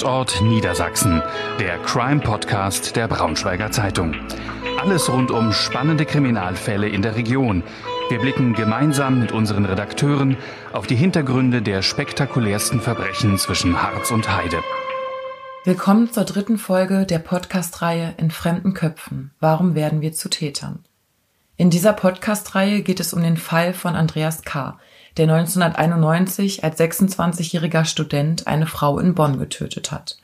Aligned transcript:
Tatort 0.00 0.40
Niedersachsen, 0.40 1.22
der 1.58 1.76
Crime-Podcast 1.76 2.96
der 2.96 3.06
Braunschweiger 3.06 3.70
Zeitung. 3.70 4.14
Alles 4.80 5.12
rund 5.12 5.30
um 5.30 5.52
spannende 5.52 6.06
Kriminalfälle 6.06 6.88
in 6.88 7.02
der 7.02 7.16
Region. 7.16 7.62
Wir 8.08 8.18
blicken 8.18 8.54
gemeinsam 8.54 9.20
mit 9.20 9.30
unseren 9.30 9.66
Redakteuren 9.66 10.38
auf 10.72 10.86
die 10.86 10.96
Hintergründe 10.96 11.60
der 11.60 11.82
spektakulärsten 11.82 12.80
Verbrechen 12.80 13.36
zwischen 13.36 13.82
Harz 13.82 14.10
und 14.10 14.34
Heide. 14.34 14.62
Willkommen 15.64 16.10
zur 16.10 16.24
dritten 16.24 16.56
Folge 16.56 17.04
der 17.04 17.18
Podcast-Reihe 17.18 18.14
In 18.16 18.30
fremden 18.30 18.72
Köpfen. 18.72 19.32
Warum 19.38 19.74
werden 19.74 20.00
wir 20.00 20.14
zu 20.14 20.30
Tätern? 20.30 20.82
In 21.58 21.68
dieser 21.68 21.92
Podcast-Reihe 21.92 22.80
geht 22.80 23.00
es 23.00 23.12
um 23.12 23.22
den 23.22 23.36
Fall 23.36 23.74
von 23.74 23.96
Andreas 23.96 24.44
K., 24.44 24.78
der 25.16 25.24
1991 25.32 26.64
als 26.64 26.78
26-jähriger 26.78 27.84
Student 27.84 28.46
eine 28.46 28.66
Frau 28.66 28.98
in 28.98 29.14
Bonn 29.14 29.38
getötet 29.38 29.90
hat. 29.92 30.18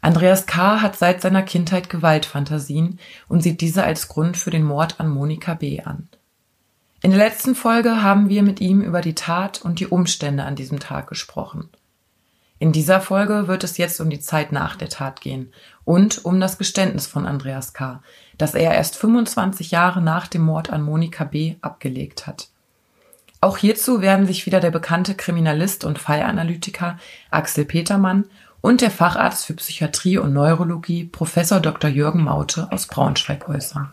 Andreas 0.00 0.46
K. 0.46 0.80
hat 0.82 0.96
seit 0.96 1.22
seiner 1.22 1.42
Kindheit 1.42 1.88
Gewaltfantasien 1.88 2.98
und 3.28 3.42
sieht 3.42 3.60
diese 3.60 3.84
als 3.84 4.08
Grund 4.08 4.36
für 4.36 4.50
den 4.50 4.64
Mord 4.64 4.98
an 4.98 5.08
Monika 5.08 5.54
B. 5.54 5.80
an. 5.80 6.08
In 7.02 7.10
der 7.10 7.18
letzten 7.18 7.54
Folge 7.54 8.02
haben 8.02 8.28
wir 8.28 8.42
mit 8.42 8.60
ihm 8.60 8.80
über 8.80 9.00
die 9.00 9.14
Tat 9.14 9.62
und 9.62 9.80
die 9.80 9.86
Umstände 9.86 10.44
an 10.44 10.56
diesem 10.56 10.80
Tag 10.80 11.08
gesprochen. 11.08 11.68
In 12.60 12.70
dieser 12.70 13.00
Folge 13.00 13.48
wird 13.48 13.64
es 13.64 13.76
jetzt 13.76 14.00
um 14.00 14.08
die 14.08 14.20
Zeit 14.20 14.52
nach 14.52 14.76
der 14.76 14.88
Tat 14.88 15.20
gehen 15.20 15.52
und 15.84 16.24
um 16.24 16.38
das 16.38 16.58
Geständnis 16.58 17.08
von 17.08 17.26
Andreas 17.26 17.72
K., 17.72 18.04
das 18.38 18.54
er 18.54 18.74
erst 18.74 18.96
25 18.96 19.72
Jahre 19.72 20.00
nach 20.00 20.28
dem 20.28 20.42
Mord 20.42 20.70
an 20.70 20.82
Monika 20.82 21.24
B. 21.24 21.56
abgelegt 21.60 22.28
hat. 22.28 22.51
Auch 23.42 23.56
hierzu 23.56 24.00
werden 24.00 24.24
sich 24.24 24.46
wieder 24.46 24.60
der 24.60 24.70
bekannte 24.70 25.16
Kriminalist 25.16 25.84
und 25.84 25.98
Fallanalytiker 25.98 26.96
Axel 27.32 27.64
Petermann 27.64 28.26
und 28.60 28.80
der 28.80 28.92
Facharzt 28.92 29.46
für 29.46 29.54
Psychiatrie 29.54 30.16
und 30.16 30.32
Neurologie 30.32 31.06
Professor 31.06 31.58
Dr. 31.58 31.90
Jürgen 31.90 32.22
Maute 32.22 32.68
aus 32.70 32.86
Braunschweig 32.86 33.48
äußern. 33.48 33.90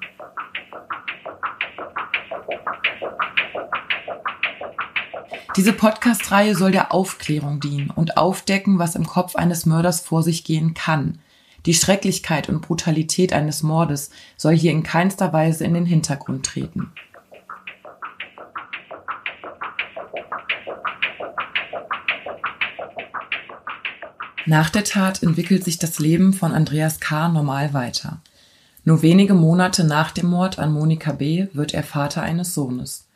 Diese 5.58 5.74
Podcast-Reihe 5.74 6.56
soll 6.56 6.72
der 6.72 6.94
Aufklärung 6.94 7.60
dienen 7.60 7.90
und 7.90 8.18
aufdecken, 8.18 8.78
was 8.78 8.94
im 8.94 9.08
Kopf 9.08 9.36
eines 9.36 9.66
Mörders 9.66 10.02
vor 10.02 10.22
sich 10.22 10.44
gehen 10.44 10.76
kann. 10.76 11.18
Die 11.66 11.74
Schrecklichkeit 11.74 12.50
und 12.50 12.62
Brutalität 12.62 13.34
eines 13.34 13.64
Mordes 13.64 14.12
soll 14.38 14.56
hier 14.56 14.72
in 14.72 14.84
keinster 14.84 15.34
Weise 15.34 15.66
in 15.66 15.74
den 15.74 15.88
Hintergrund 15.88 16.46
treten. 16.46 16.92
Nach 24.50 24.72
der 24.72 24.84
Tat 24.84 25.22
entwickelt 25.22 25.64
sich 25.64 25.78
das 25.78 26.00
Leben 26.00 26.34
von 26.34 26.54
Andreas 26.54 27.00
K. 27.00 27.28
normal 27.28 27.76
weiter. 27.76 28.18
Nur 28.84 29.04
wenige 29.04 29.36
Monate 29.36 29.84
nach 29.84 30.10
dem 30.10 30.26
Mord 30.26 30.58
an 30.58 30.74
Monika 30.74 31.12
B. 31.12 31.50
wird 31.54 31.76
er 31.76 31.84
Vater 31.84 32.24
eines 32.24 32.56
Sohnes. 32.56 33.08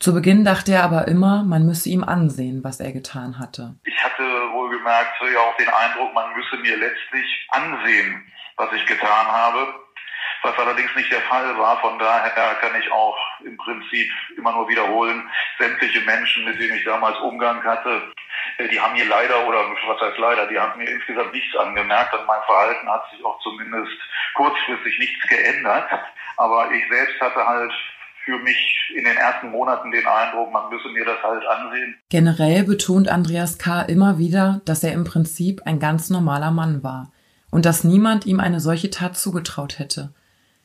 Zu 0.00 0.12
Beginn 0.12 0.44
dachte 0.44 0.72
er 0.72 0.82
aber 0.82 1.06
immer, 1.06 1.44
man 1.44 1.66
müsse 1.66 1.88
ihm 1.88 2.02
ansehen, 2.02 2.64
was 2.64 2.80
er 2.80 2.90
getan 2.90 3.38
hatte. 3.38 3.76
Ich 3.84 3.94
hatte 4.02 4.24
wohlgemerkt 4.24 5.12
ja 5.32 5.38
auch 5.38 5.56
den 5.56 5.68
Eindruck, 5.68 6.12
man 6.14 6.34
müsse 6.34 6.56
mir 6.56 6.76
letztlich 6.76 7.46
ansehen, 7.50 8.20
was 8.56 8.72
ich 8.72 8.84
getan 8.84 9.26
habe 9.28 9.72
was 10.42 10.58
allerdings 10.58 10.94
nicht 10.96 11.12
der 11.12 11.20
Fall 11.22 11.56
war. 11.56 11.80
Von 11.80 11.98
daher 11.98 12.30
kann 12.30 12.80
ich 12.80 12.90
auch 12.90 13.16
im 13.44 13.56
Prinzip 13.56 14.10
immer 14.36 14.52
nur 14.52 14.68
wiederholen, 14.68 15.28
sämtliche 15.58 16.00
Menschen, 16.02 16.44
mit 16.44 16.60
denen 16.60 16.76
ich 16.76 16.84
damals 16.84 17.18
Umgang 17.20 17.62
hatte, 17.64 18.12
äh, 18.58 18.68
die 18.68 18.80
haben 18.80 18.94
mir 18.94 19.06
leider, 19.06 19.46
oder 19.46 19.58
was 19.86 20.00
heißt 20.00 20.18
leider, 20.18 20.46
die 20.46 20.58
haben 20.58 20.78
mir 20.78 20.88
insgesamt 20.88 21.32
nichts 21.32 21.56
angemerkt. 21.56 22.14
An 22.14 22.26
meinem 22.26 22.42
Verhalten 22.44 22.88
hat 22.88 23.10
sich 23.10 23.24
auch 23.24 23.40
zumindest 23.40 23.92
kurzfristig 24.34 24.98
nichts 24.98 25.26
geändert. 25.28 25.88
Aber 26.36 26.70
ich 26.72 26.82
selbst 26.88 27.20
hatte 27.20 27.46
halt 27.46 27.72
für 28.24 28.38
mich 28.38 28.92
in 28.94 29.04
den 29.04 29.16
ersten 29.16 29.50
Monaten 29.50 29.90
den 29.90 30.06
Eindruck, 30.06 30.52
man 30.52 30.70
müsse 30.70 30.88
mir 30.88 31.04
das 31.04 31.22
halt 31.22 31.44
ansehen. 31.44 31.98
Generell 32.08 32.64
betont 32.64 33.08
Andreas 33.08 33.58
K. 33.58 33.82
immer 33.82 34.18
wieder, 34.18 34.60
dass 34.64 34.84
er 34.84 34.92
im 34.92 35.04
Prinzip 35.04 35.62
ein 35.64 35.80
ganz 35.80 36.08
normaler 36.08 36.52
Mann 36.52 36.82
war 36.82 37.12
und 37.50 37.66
dass 37.66 37.84
niemand 37.84 38.26
ihm 38.26 38.38
eine 38.38 38.60
solche 38.60 38.90
Tat 38.90 39.16
zugetraut 39.16 39.78
hätte. 39.78 40.14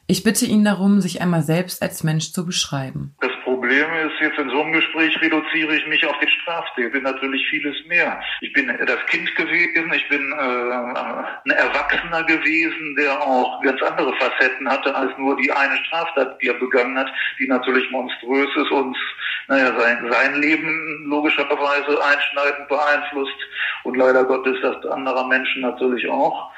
Ich 0.10 0.24
bitte 0.24 0.46
ihn 0.46 0.64
darum, 0.64 1.02
sich 1.02 1.22
einmal 1.22 1.42
selbst 1.42 1.84
als 1.84 2.02
Mensch 2.02 2.32
zu 2.32 2.46
beschreiben. 2.46 3.14
Das 3.20 3.32
Problem 3.44 3.86
ist, 4.08 4.22
jetzt 4.22 4.40
in 4.40 4.50
so 4.50 4.62
einem 4.62 4.72
Gespräch 4.72 5.20
reduziere 5.20 5.76
ich 5.76 5.86
mich 5.88 6.06
auf 6.06 6.18
den 6.20 6.30
Straftäter. 6.30 7.02
Natürlich 7.02 7.46
vieles 7.50 7.76
mehr. 7.88 8.18
Ich 8.40 8.54
bin 8.54 8.68
das 8.68 9.06
Kind 9.08 9.36
gewesen, 9.36 9.92
ich 9.94 10.08
bin 10.08 10.32
äh, 10.32 11.50
ein 11.52 11.52
Erwachsener 11.52 12.24
gewesen, 12.24 12.96
der 12.96 13.22
auch 13.22 13.62
ganz 13.62 13.82
andere 13.82 14.16
Facetten 14.16 14.70
hatte 14.70 14.96
als 14.96 15.12
nur 15.18 15.36
die 15.36 15.52
eine 15.52 15.76
Straftat, 15.86 16.42
die 16.42 16.48
er 16.48 16.54
begangen 16.54 16.98
hat, 16.98 17.12
die 17.38 17.48
natürlich 17.48 17.92
monströs 17.92 18.50
ist 18.56 18.72
und 18.72 18.96
naja, 19.50 19.78
sein, 19.78 20.10
sein 20.10 20.42
Leben 20.42 21.06
logischerweise 21.10 22.02
einschneidend 22.02 22.70
beeinflusst 22.70 23.38
und 23.84 23.98
leider 23.98 24.24
Gottes 24.24 24.56
das 24.62 24.86
anderer 24.86 25.28
Menschen 25.28 25.64
natürlich 25.64 26.08
auch 26.08 26.52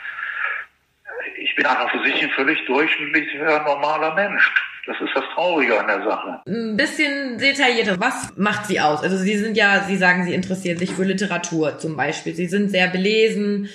ich 1.37 1.55
bin 1.55 1.65
einfach 1.65 1.91
für 1.91 2.03
sich 2.03 2.21
ein 2.21 2.29
völlig 2.31 2.65
durchschnittlicher, 2.65 3.63
normaler 3.63 4.15
Mensch. 4.15 4.51
Das 4.85 4.99
ist 5.01 5.11
das 5.13 5.23
Traurige 5.35 5.79
an 5.79 5.87
der 5.87 6.03
Sache. 6.03 6.41
Ein 6.47 6.75
bisschen 6.75 7.37
detaillierter. 7.37 7.99
Was 7.99 8.35
macht 8.37 8.65
Sie 8.65 8.79
aus? 8.79 9.03
Also 9.03 9.17
Sie 9.17 9.37
sind 9.37 9.55
ja, 9.55 9.83
Sie 9.87 9.97
sagen, 9.97 10.25
Sie 10.25 10.33
interessieren 10.33 10.77
sich 10.77 10.91
für 10.91 11.03
Literatur 11.03 11.77
zum 11.77 11.95
Beispiel. 11.95 12.33
Sie 12.33 12.47
sind 12.47 12.71
sehr 12.71 12.87
belesen. 12.87 13.69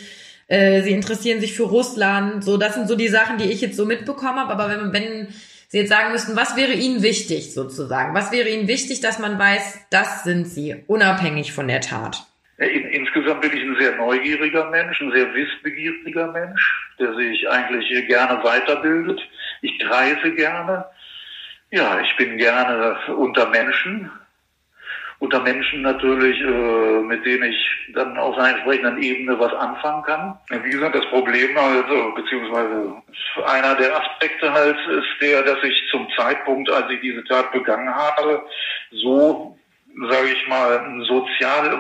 Äh, 0.49 0.83
Sie 0.83 0.93
interessieren 0.93 1.41
sich 1.41 1.55
für 1.55 1.65
Russland. 1.65 2.43
So, 2.43 2.57
das 2.57 2.75
sind 2.75 2.89
so 2.89 2.97
die 2.97 3.09
Sachen, 3.09 3.39
die 3.39 3.45
ich 3.45 3.61
jetzt 3.61 3.77
so 3.77 3.87
mitbekommen 3.87 4.41
habe. 4.41 4.53
Aber 4.53 4.69
wenn, 4.69 4.93
wenn 4.93 5.29
Sie 5.69 5.79
jetzt 5.79 5.91
sagen 5.91 6.13
müssten, 6.13 6.37
was 6.37 6.57
wäre 6.57 6.73
Ihnen 6.73 7.03
wichtig 7.03 7.55
sozusagen? 7.55 8.15
Was 8.15 8.33
wäre 8.33 8.49
Ihnen 8.49 8.67
wichtig, 8.69 9.01
dass 9.01 9.19
man 9.19 9.39
weiß, 9.39 9.87
das 9.91 10.25
sind 10.25 10.47
Sie, 10.47 10.77
unabhängig 10.87 11.53
von 11.53 11.69
der 11.69 11.81
Tat? 11.81 12.27
In, 12.59 12.94
insgesamt 13.15 13.43
bin 13.43 13.57
ich 13.57 13.63
ein 13.63 13.77
sehr 13.79 13.97
neugieriger 13.97 14.71
Mensch, 14.71 15.01
ein 15.01 15.13
sehr 15.13 15.33
wissbegieriger 15.35 16.33
Mensch, 16.33 16.91
der 16.99 17.15
sich 17.15 17.49
eigentlich 17.49 18.07
gerne 18.07 18.43
weiterbildet. 18.43 19.21
Ich 19.63 19.79
reise 19.89 20.33
gerne. 20.35 20.87
Ja, 21.71 22.01
ich 22.01 22.17
bin 22.17 22.37
gerne 22.39 22.97
unter 23.17 23.49
Menschen. 23.49 24.11
Unter 25.21 25.41
Menschen 25.41 25.83
natürlich, 25.83 26.39
äh, 26.41 27.01
mit 27.03 27.25
denen 27.25 27.45
ich 27.45 27.93
dann 27.95 28.19
auf 28.19 28.37
einer 28.37 28.57
entsprechenden 28.57 29.01
Ebene 29.01 29.39
was 29.39 29.55
anfangen 29.55 30.03
kann. 30.03 30.39
Wie 30.65 30.71
gesagt, 30.71 30.97
das 30.97 31.07
Problem 31.07 31.57
also, 31.57 32.13
beziehungsweise 32.15 33.03
einer 33.47 33.75
der 33.77 33.97
Aspekte 33.97 34.53
halt 34.53 34.77
ist 34.89 35.23
der, 35.23 35.43
dass 35.43 35.63
ich 35.63 35.75
zum 35.91 36.09
Zeitpunkt, 36.17 36.71
als 36.71 36.91
ich 36.91 37.01
diese 37.01 37.25
Tat 37.25 37.53
begangen 37.53 37.95
habe, 37.95 38.45
so 38.91 39.57
sage 40.11 40.29
ich 40.33 40.49
mal, 40.49 41.03
sozial 41.07 41.79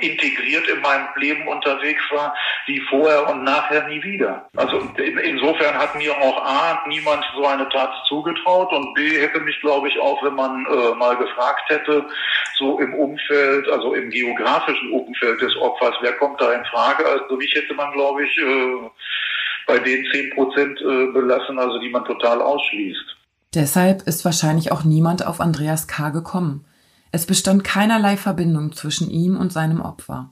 integriert 0.00 0.68
in 0.68 0.80
meinem 0.80 1.08
Leben 1.16 1.48
unterwegs 1.48 2.02
war, 2.10 2.34
wie 2.66 2.80
vorher 2.90 3.28
und 3.28 3.44
nachher 3.44 3.88
nie 3.88 4.02
wieder. 4.02 4.48
Also 4.56 4.82
insofern 4.96 5.74
hat 5.74 5.94
mir 5.96 6.16
auch 6.16 6.44
A, 6.44 6.84
niemand 6.86 7.24
so 7.34 7.46
eine 7.46 7.68
Tat 7.70 7.90
zugetraut 8.08 8.72
und 8.72 8.94
B, 8.94 9.18
hätte 9.18 9.40
mich, 9.40 9.58
glaube 9.60 9.88
ich, 9.88 9.98
auch, 9.98 10.22
wenn 10.22 10.34
man 10.34 10.66
äh, 10.66 10.94
mal 10.94 11.16
gefragt 11.16 11.62
hätte, 11.68 12.06
so 12.58 12.78
im 12.78 12.94
Umfeld, 12.94 13.68
also 13.68 13.94
im 13.94 14.10
geografischen 14.10 14.92
Umfeld 14.92 15.40
des 15.40 15.56
Opfers, 15.56 15.94
wer 16.00 16.12
kommt 16.14 16.40
da 16.40 16.52
in 16.52 16.64
Frage? 16.66 17.06
Also 17.06 17.36
mich 17.36 17.54
hätte 17.54 17.74
man, 17.74 17.92
glaube 17.92 18.24
ich, 18.24 18.38
äh, 18.38 18.90
bei 19.66 19.78
den 19.78 20.04
zehn 20.12 20.30
Prozent 20.34 20.80
äh, 20.80 21.06
belassen, 21.12 21.58
also 21.58 21.78
die 21.78 21.88
man 21.88 22.04
total 22.04 22.42
ausschließt. 22.42 23.16
Deshalb 23.54 24.02
ist 24.02 24.24
wahrscheinlich 24.24 24.72
auch 24.72 24.84
niemand 24.84 25.26
auf 25.26 25.40
Andreas 25.40 25.86
K. 25.86 26.10
gekommen. 26.10 26.64
Es 27.12 27.26
bestand 27.26 27.62
keinerlei 27.62 28.16
Verbindung 28.16 28.72
zwischen 28.72 29.10
ihm 29.10 29.36
und 29.36 29.52
seinem 29.52 29.82
Opfer. 29.82 30.30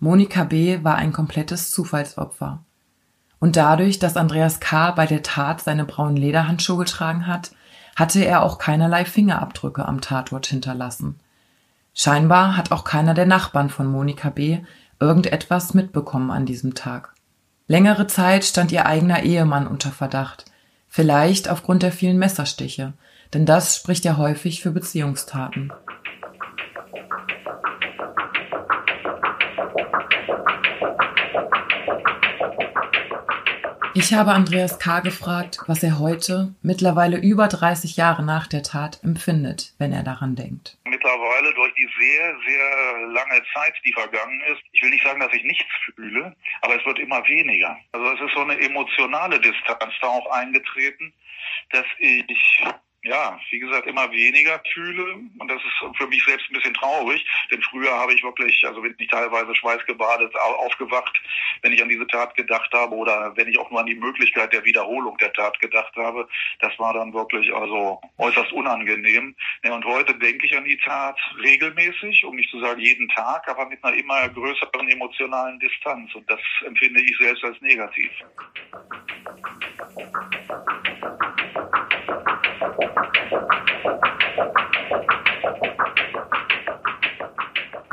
Monika 0.00 0.42
B. 0.42 0.82
war 0.82 0.96
ein 0.96 1.12
komplettes 1.12 1.70
Zufallsopfer. 1.70 2.64
Und 3.38 3.54
dadurch, 3.56 4.00
dass 4.00 4.16
Andreas 4.16 4.58
K. 4.58 4.90
bei 4.90 5.06
der 5.06 5.22
Tat 5.22 5.60
seine 5.60 5.84
braunen 5.84 6.16
Lederhandschuhe 6.16 6.78
getragen 6.78 7.28
hat, 7.28 7.52
hatte 7.94 8.24
er 8.24 8.42
auch 8.42 8.58
keinerlei 8.58 9.04
Fingerabdrücke 9.04 9.86
am 9.86 10.00
Tatort 10.00 10.46
hinterlassen. 10.46 11.20
Scheinbar 11.94 12.56
hat 12.56 12.72
auch 12.72 12.82
keiner 12.82 13.14
der 13.14 13.26
Nachbarn 13.26 13.70
von 13.70 13.86
Monika 13.86 14.30
B. 14.30 14.58
irgendetwas 14.98 15.74
mitbekommen 15.74 16.32
an 16.32 16.44
diesem 16.44 16.74
Tag. 16.74 17.14
Längere 17.68 18.06
Zeit 18.08 18.44
stand 18.44 18.72
ihr 18.72 18.84
eigener 18.84 19.22
Ehemann 19.22 19.66
unter 19.66 19.90
Verdacht, 19.90 20.44
vielleicht 20.88 21.48
aufgrund 21.48 21.82
der 21.82 21.92
vielen 21.92 22.18
Messerstiche, 22.18 22.94
denn 23.32 23.46
das 23.46 23.76
spricht 23.76 24.04
ja 24.04 24.16
häufig 24.16 24.62
für 24.62 24.72
Beziehungstaten. 24.72 25.72
Ich 33.98 34.12
habe 34.12 34.32
Andreas 34.32 34.78
K. 34.78 35.00
gefragt, 35.00 35.56
was 35.68 35.82
er 35.82 35.98
heute, 35.98 36.54
mittlerweile 36.60 37.16
über 37.16 37.48
30 37.48 37.96
Jahre 37.96 38.22
nach 38.22 38.46
der 38.46 38.62
Tat, 38.62 39.00
empfindet, 39.02 39.72
wenn 39.78 39.90
er 39.90 40.02
daran 40.02 40.36
denkt. 40.36 40.76
Mittlerweile 40.84 41.54
durch 41.54 41.72
dieses 41.76 41.94
sehr, 41.98 42.36
sehr 42.46 43.06
lange 43.06 43.42
Zeit, 43.54 43.72
die 43.86 43.94
vergangen 43.94 44.42
ist. 44.52 44.60
Ich 44.72 44.82
will 44.82 44.90
nicht 44.90 45.02
sagen, 45.02 45.18
dass 45.18 45.32
ich 45.32 45.42
nichts 45.44 45.64
fühle, 45.94 46.36
aber 46.60 46.78
es 46.78 46.84
wird 46.84 46.98
immer 46.98 47.26
weniger. 47.26 47.74
Also 47.92 48.06
es 48.12 48.20
ist 48.20 48.34
so 48.34 48.42
eine 48.42 48.60
emotionale 48.60 49.40
Distanz 49.40 49.94
da 50.02 50.08
auch 50.08 50.30
eingetreten, 50.30 51.14
dass 51.70 51.86
ich 51.98 52.64
ja, 53.06 53.38
wie 53.50 53.58
gesagt, 53.58 53.86
immer 53.86 54.10
weniger 54.10 54.60
fühle. 54.72 55.14
Und 55.38 55.48
das 55.48 55.62
ist 55.62 55.96
für 55.96 56.06
mich 56.08 56.24
selbst 56.24 56.50
ein 56.50 56.54
bisschen 56.54 56.74
traurig, 56.74 57.24
denn 57.50 57.62
früher 57.62 57.92
habe 57.92 58.12
ich 58.12 58.22
wirklich, 58.22 58.64
also 58.66 58.82
bin 58.82 58.94
ich 58.98 59.08
teilweise 59.08 59.54
schweißgebadet 59.54 60.34
aufgewacht, 60.36 61.16
wenn 61.62 61.72
ich 61.72 61.82
an 61.82 61.88
diese 61.88 62.06
Tat 62.06 62.34
gedacht 62.36 62.72
habe 62.72 62.94
oder 62.94 63.32
wenn 63.36 63.48
ich 63.48 63.58
auch 63.58 63.70
nur 63.70 63.80
an 63.80 63.86
die 63.86 63.94
Möglichkeit 63.94 64.52
der 64.52 64.64
Wiederholung 64.64 65.16
der 65.18 65.32
Tat 65.32 65.58
gedacht 65.60 65.94
habe. 65.96 66.28
Das 66.60 66.76
war 66.78 66.94
dann 66.94 67.12
wirklich 67.12 67.52
also 67.54 68.00
äußerst 68.18 68.52
unangenehm. 68.52 69.34
Und 69.62 69.84
heute 69.84 70.14
denke 70.18 70.46
ich 70.46 70.56
an 70.56 70.64
die 70.64 70.78
Tat 70.78 71.18
regelmäßig, 71.42 72.24
um 72.24 72.36
nicht 72.36 72.50
zu 72.50 72.60
sagen 72.60 72.80
jeden 72.80 73.08
Tag, 73.08 73.48
aber 73.48 73.66
mit 73.66 73.82
einer 73.84 73.96
immer 73.96 74.28
größeren 74.28 74.88
emotionalen 74.88 75.58
Distanz. 75.60 76.14
Und 76.14 76.28
das 76.30 76.40
empfinde 76.64 77.00
ich 77.02 77.16
selbst 77.18 77.44
als 77.44 77.60
negativ. 77.60 78.10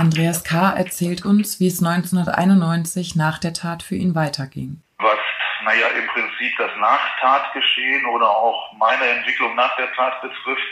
Andreas 0.04 0.44
K. 0.44 0.74
erzählt 0.76 1.24
uns, 1.24 1.62
wie 1.62 1.68
es 1.68 1.82
1991 1.82 3.16
nach 3.16 3.40
der 3.40 3.54
Tat 3.54 3.84
für 3.84 3.96
ihn 3.96 4.16
weiterging. 4.16 4.82
Was, 5.00 5.18
naja, 5.64 5.88
im 5.98 6.06
Prinzip 6.08 6.52
das 6.58 6.72
Nachtatgeschehen 6.78 8.06
oder 8.08 8.30
auch 8.30 8.74
meine 8.74 9.06
Entwicklung 9.06 9.56
nach 9.56 9.74
der 9.78 9.94
Tat 9.94 10.22
betrifft, 10.22 10.68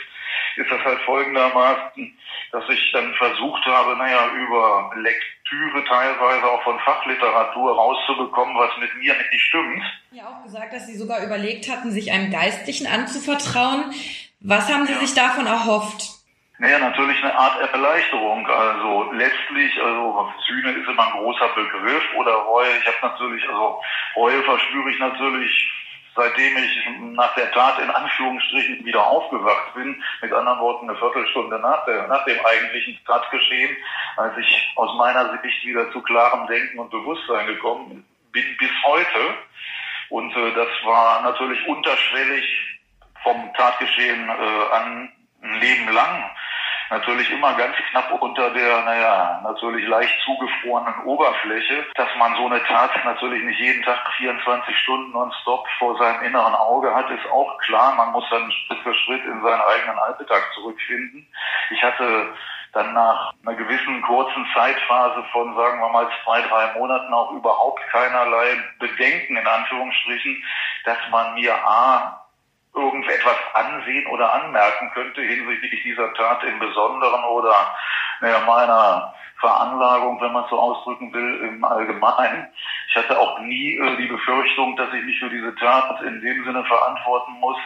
ist 0.58 0.70
das 0.70 0.84
halt 0.84 1.00
folgendermaßen, 1.04 2.14
dass 2.52 2.64
ich 2.68 2.92
dann 2.92 3.14
versucht 3.14 3.66
habe, 3.68 3.96
naja, 3.96 4.32
über 4.36 4.92
Lektüre 4.98 5.86
teilweise 5.88 6.44
auch 6.44 6.62
von 6.64 6.78
Fachliteratur 6.80 7.74
rauszubekommen, 7.74 8.54
was 8.58 8.72
mit 8.82 8.94
mir 8.98 9.16
nicht 9.16 9.44
stimmt. 9.48 9.84
Ja, 10.12 10.24
auch 10.28 10.44
gesagt, 10.44 10.74
dass 10.74 10.88
Sie 10.88 10.98
sogar 10.98 11.24
überlegt 11.24 11.72
hatten, 11.72 11.90
sich 11.92 12.12
einem 12.12 12.32
Geistlichen 12.32 12.86
anzuvertrauen. 12.86 13.94
Was 14.42 14.70
haben 14.70 14.88
Sie 14.88 14.94
ja. 14.94 15.00
sich 15.00 15.14
davon 15.14 15.48
erhofft? 15.48 16.21
Naja, 16.62 16.78
natürlich 16.78 17.18
eine 17.24 17.36
Art 17.36 17.60
Erleichterung. 17.74 18.48
Also 18.48 19.12
letztlich, 19.14 19.82
also 19.82 20.32
Sühne 20.46 20.74
ist 20.74 20.88
immer 20.88 21.08
ein 21.08 21.20
großer 21.20 21.48
Begriff 21.56 22.04
oder 22.16 22.34
Reue. 22.34 22.78
Ich 22.80 22.86
habe 22.86 22.98
natürlich, 23.02 23.50
also 23.50 23.82
Reue 24.16 24.44
verspüre 24.44 24.92
ich 24.92 25.00
natürlich, 25.00 25.72
seitdem 26.16 26.58
ich 26.58 26.88
nach 27.16 27.34
der 27.34 27.52
Tat 27.52 27.80
in 27.80 27.90
Anführungsstrichen 27.90 28.86
wieder 28.86 29.04
aufgewacht 29.04 29.74
bin. 29.74 30.04
Mit 30.22 30.32
anderen 30.32 30.60
Worten 30.60 30.88
eine 30.88 31.00
Viertelstunde 31.00 31.58
nach, 31.58 31.84
der, 31.86 32.06
nach 32.06 32.26
dem 32.26 32.38
eigentlichen 32.46 33.00
Tatgeschehen, 33.08 33.76
als 34.18 34.38
ich 34.38 34.74
aus 34.76 34.96
meiner 35.00 35.42
Sicht 35.42 35.66
wieder 35.66 35.92
zu 35.92 36.00
klarem 36.04 36.46
Denken 36.46 36.78
und 36.78 36.92
Bewusstsein 36.92 37.48
gekommen 37.48 38.06
bin 38.34 38.58
bis 38.60 38.72
heute. 38.86 39.34
Und 40.10 40.32
äh, 40.36 40.54
das 40.54 40.70
war 40.84 41.24
natürlich 41.24 41.68
unterschwellig 41.68 42.46
vom 43.24 43.52
Tatgeschehen 43.56 44.30
äh, 44.30 44.76
an 44.76 45.12
ein 45.42 45.60
Leben 45.60 45.92
lang 45.92 46.30
natürlich 46.92 47.32
immer 47.32 47.54
ganz 47.54 47.76
knapp 47.90 48.12
unter 48.22 48.52
der, 48.52 48.82
naja, 48.84 49.42
natürlich 49.44 49.88
leicht 49.88 50.14
zugefrorenen 50.26 51.06
Oberfläche, 51.06 51.88
dass 51.96 52.10
man 52.18 52.36
so 52.36 52.46
eine 52.46 52.62
Tat 52.66 52.92
natürlich 53.06 53.44
nicht 53.44 53.60
jeden 53.60 53.82
Tag 53.84 54.00
24 54.18 54.78
Stunden 54.78 55.12
nonstop 55.12 55.66
vor 55.80 55.98
seinem 55.98 56.22
inneren 56.24 56.54
Auge 56.54 56.94
hat, 56.94 57.10
ist 57.10 57.26
auch 57.32 57.58
klar. 57.60 57.96
Man 57.96 58.12
muss 58.12 58.26
dann 58.30 58.52
Schritt 58.52 58.80
für 58.84 58.94
Schritt 58.94 59.24
in 59.24 59.42
seinen 59.42 59.62
eigenen 59.62 60.00
Alltag 60.00 60.44
zurückfinden. 60.54 61.26
Ich 61.72 61.82
hatte 61.82 62.34
dann 62.74 62.94
nach 62.94 63.34
einer 63.46 63.56
gewissen 63.56 64.02
kurzen 64.04 64.46
Zeitphase 64.54 65.24
von, 65.32 65.56
sagen 65.56 65.80
wir 65.80 65.90
mal, 65.90 66.10
zwei, 66.24 66.42
drei 66.42 66.74
Monaten 66.78 67.14
auch 67.14 67.32
überhaupt 67.32 67.82
keinerlei 67.90 68.58
Bedenken 68.80 69.38
in 69.38 69.48
Anführungsstrichen, 69.48 70.44
dass 70.86 70.98
man 71.10 71.34
mir 71.36 71.54
A, 71.54 72.21
irgendetwas 72.74 73.38
ansehen 73.54 74.08
oder 74.08 74.34
anmerken 74.34 74.92
könnte 74.94 75.22
hinsichtlich 75.22 75.84
dieser 75.84 76.14
Tat 76.14 76.44
im 76.44 76.60
Besonderen 76.60 77.24
oder 77.26 77.76
naja, 78.22 78.40
meiner 78.46 79.14
Veranlagung, 79.40 80.22
wenn 80.22 80.32
man 80.32 80.46
so 80.50 80.60
ausdrücken 80.60 81.12
will, 81.14 81.50
im 81.50 81.64
Allgemeinen. 81.64 82.48
Ich 82.88 82.96
hatte 82.96 83.20
auch 83.20 83.40
nie 83.40 83.76
äh, 83.76 83.98
die 83.98 84.06
Befürchtung, 84.06 84.76
dass 84.78 84.94
ich 84.94 85.04
mich 85.04 85.20
für 85.20 85.30
diese 85.30 85.54
Tat 85.56 86.02
in 86.04 86.22
dem 86.22 86.46
Sinne 86.46 86.64
verantworten 86.64 87.34
muss, 87.40 87.58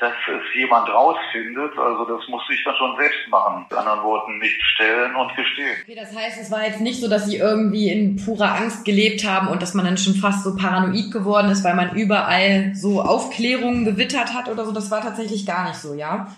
dass 0.00 0.12
es 0.28 0.54
jemand 0.54 0.88
rausfindet. 0.88 1.76
Also 1.78 2.04
das 2.04 2.28
musste 2.28 2.54
ich 2.54 2.64
dann 2.64 2.74
schon 2.76 2.96
selbst 2.96 3.28
machen. 3.28 3.66
Mit 3.68 3.78
anderen 3.78 4.02
Worten, 4.02 4.38
nicht 4.38 4.60
stellen 4.74 5.14
und 5.14 5.34
gestehen. 5.36 5.76
Okay, 5.82 5.94
das 5.94 6.16
heißt, 6.16 6.40
es 6.40 6.50
war 6.50 6.66
jetzt 6.66 6.80
nicht 6.80 7.00
so, 7.00 7.08
dass 7.08 7.26
sie 7.26 7.36
irgendwie 7.36 7.90
in 7.90 8.16
purer 8.16 8.54
Angst 8.56 8.84
gelebt 8.84 9.24
haben 9.24 9.48
und 9.48 9.62
dass 9.62 9.74
man 9.74 9.84
dann 9.84 9.98
schon 9.98 10.14
fast 10.14 10.44
so 10.44 10.56
paranoid 10.56 11.10
geworden 11.10 11.50
ist, 11.50 11.64
weil 11.64 11.74
man 11.74 11.94
überall 11.94 12.72
so 12.74 13.02
Aufklärungen 13.02 13.84
gewittert 13.84 14.34
hat 14.34 14.48
oder 14.48 14.64
so. 14.64 14.72
Das 14.72 14.90
war 14.90 15.00
tatsächlich 15.00 15.46
gar 15.46 15.68
nicht 15.68 15.78
so, 15.78 15.94
ja? 15.94 16.28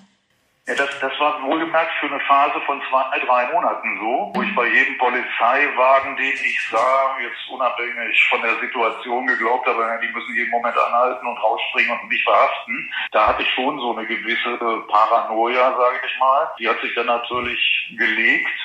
Ja, 0.68 0.74
das, 0.74 0.98
das 0.98 1.12
war 1.20 1.40
wohlgemerkt 1.44 1.92
für 2.00 2.06
eine 2.06 2.18
Phase 2.18 2.60
von 2.62 2.82
zwei, 2.90 3.18
drei 3.20 3.52
Monaten 3.52 4.00
so, 4.00 4.32
wo 4.34 4.42
ich 4.42 4.52
bei 4.56 4.66
jedem 4.66 4.98
Polizeiwagen, 4.98 6.16
den 6.16 6.32
ich 6.32 6.68
sah, 6.72 7.16
jetzt 7.20 7.48
unabhängig 7.48 8.28
von 8.28 8.42
der 8.42 8.58
Situation 8.58 9.28
geglaubt 9.28 9.64
habe, 9.68 10.00
die 10.02 10.12
müssen 10.12 10.34
jeden 10.34 10.50
Moment 10.50 10.76
anhalten 10.76 11.24
und 11.24 11.38
rausspringen 11.38 11.96
und 12.00 12.08
mich 12.08 12.20
verhaften. 12.24 12.92
Da 13.12 13.28
hatte 13.28 13.42
ich 13.42 13.50
schon 13.54 13.78
so 13.78 13.96
eine 13.96 14.08
gewisse 14.08 14.58
Paranoia, 14.88 15.76
sage 15.76 16.00
ich 16.04 16.18
mal. 16.18 16.50
Die 16.58 16.68
hat 16.68 16.80
sich 16.80 16.92
dann 16.96 17.06
natürlich 17.06 17.94
gelegt 17.96 18.58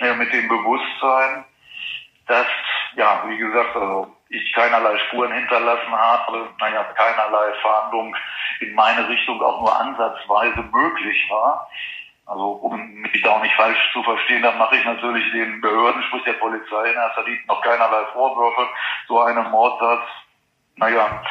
äh, 0.00 0.14
mit 0.16 0.30
dem 0.30 0.48
Bewusstsein, 0.48 1.46
dass, 2.26 2.46
ja, 2.94 3.24
wie 3.26 3.38
gesagt, 3.38 3.74
also 3.74 4.14
ich 4.30 4.52
keinerlei 4.52 4.98
Spuren 4.98 5.32
hinterlassen 5.32 5.92
habe, 5.92 6.50
naja, 6.60 6.84
keinerlei 6.94 7.52
Fahndung 7.62 8.14
in 8.60 8.74
meine 8.74 9.08
Richtung 9.08 9.42
auch 9.42 9.60
nur 9.60 9.80
ansatzweise 9.80 10.62
möglich 10.72 11.26
war. 11.30 11.68
Also 12.26 12.44
um 12.44 12.76
mich 12.76 13.22
da 13.22 13.30
auch 13.30 13.42
nicht 13.42 13.54
falsch 13.54 13.78
zu 13.92 14.02
verstehen, 14.02 14.42
dann 14.42 14.58
mache 14.58 14.76
ich 14.76 14.84
natürlich 14.84 15.32
den 15.32 15.62
Behörden, 15.62 16.02
sprich 16.04 16.24
der 16.24 16.34
Polizei 16.34 16.90
in 16.90 16.96
erster 16.96 17.22
Linie 17.24 17.40
noch 17.46 17.62
keinerlei 17.62 18.04
Vorwürfe. 18.12 18.68
So 19.06 19.20
einem 19.22 19.50
Mordsatz, 19.50 20.06
naja, 20.76 21.22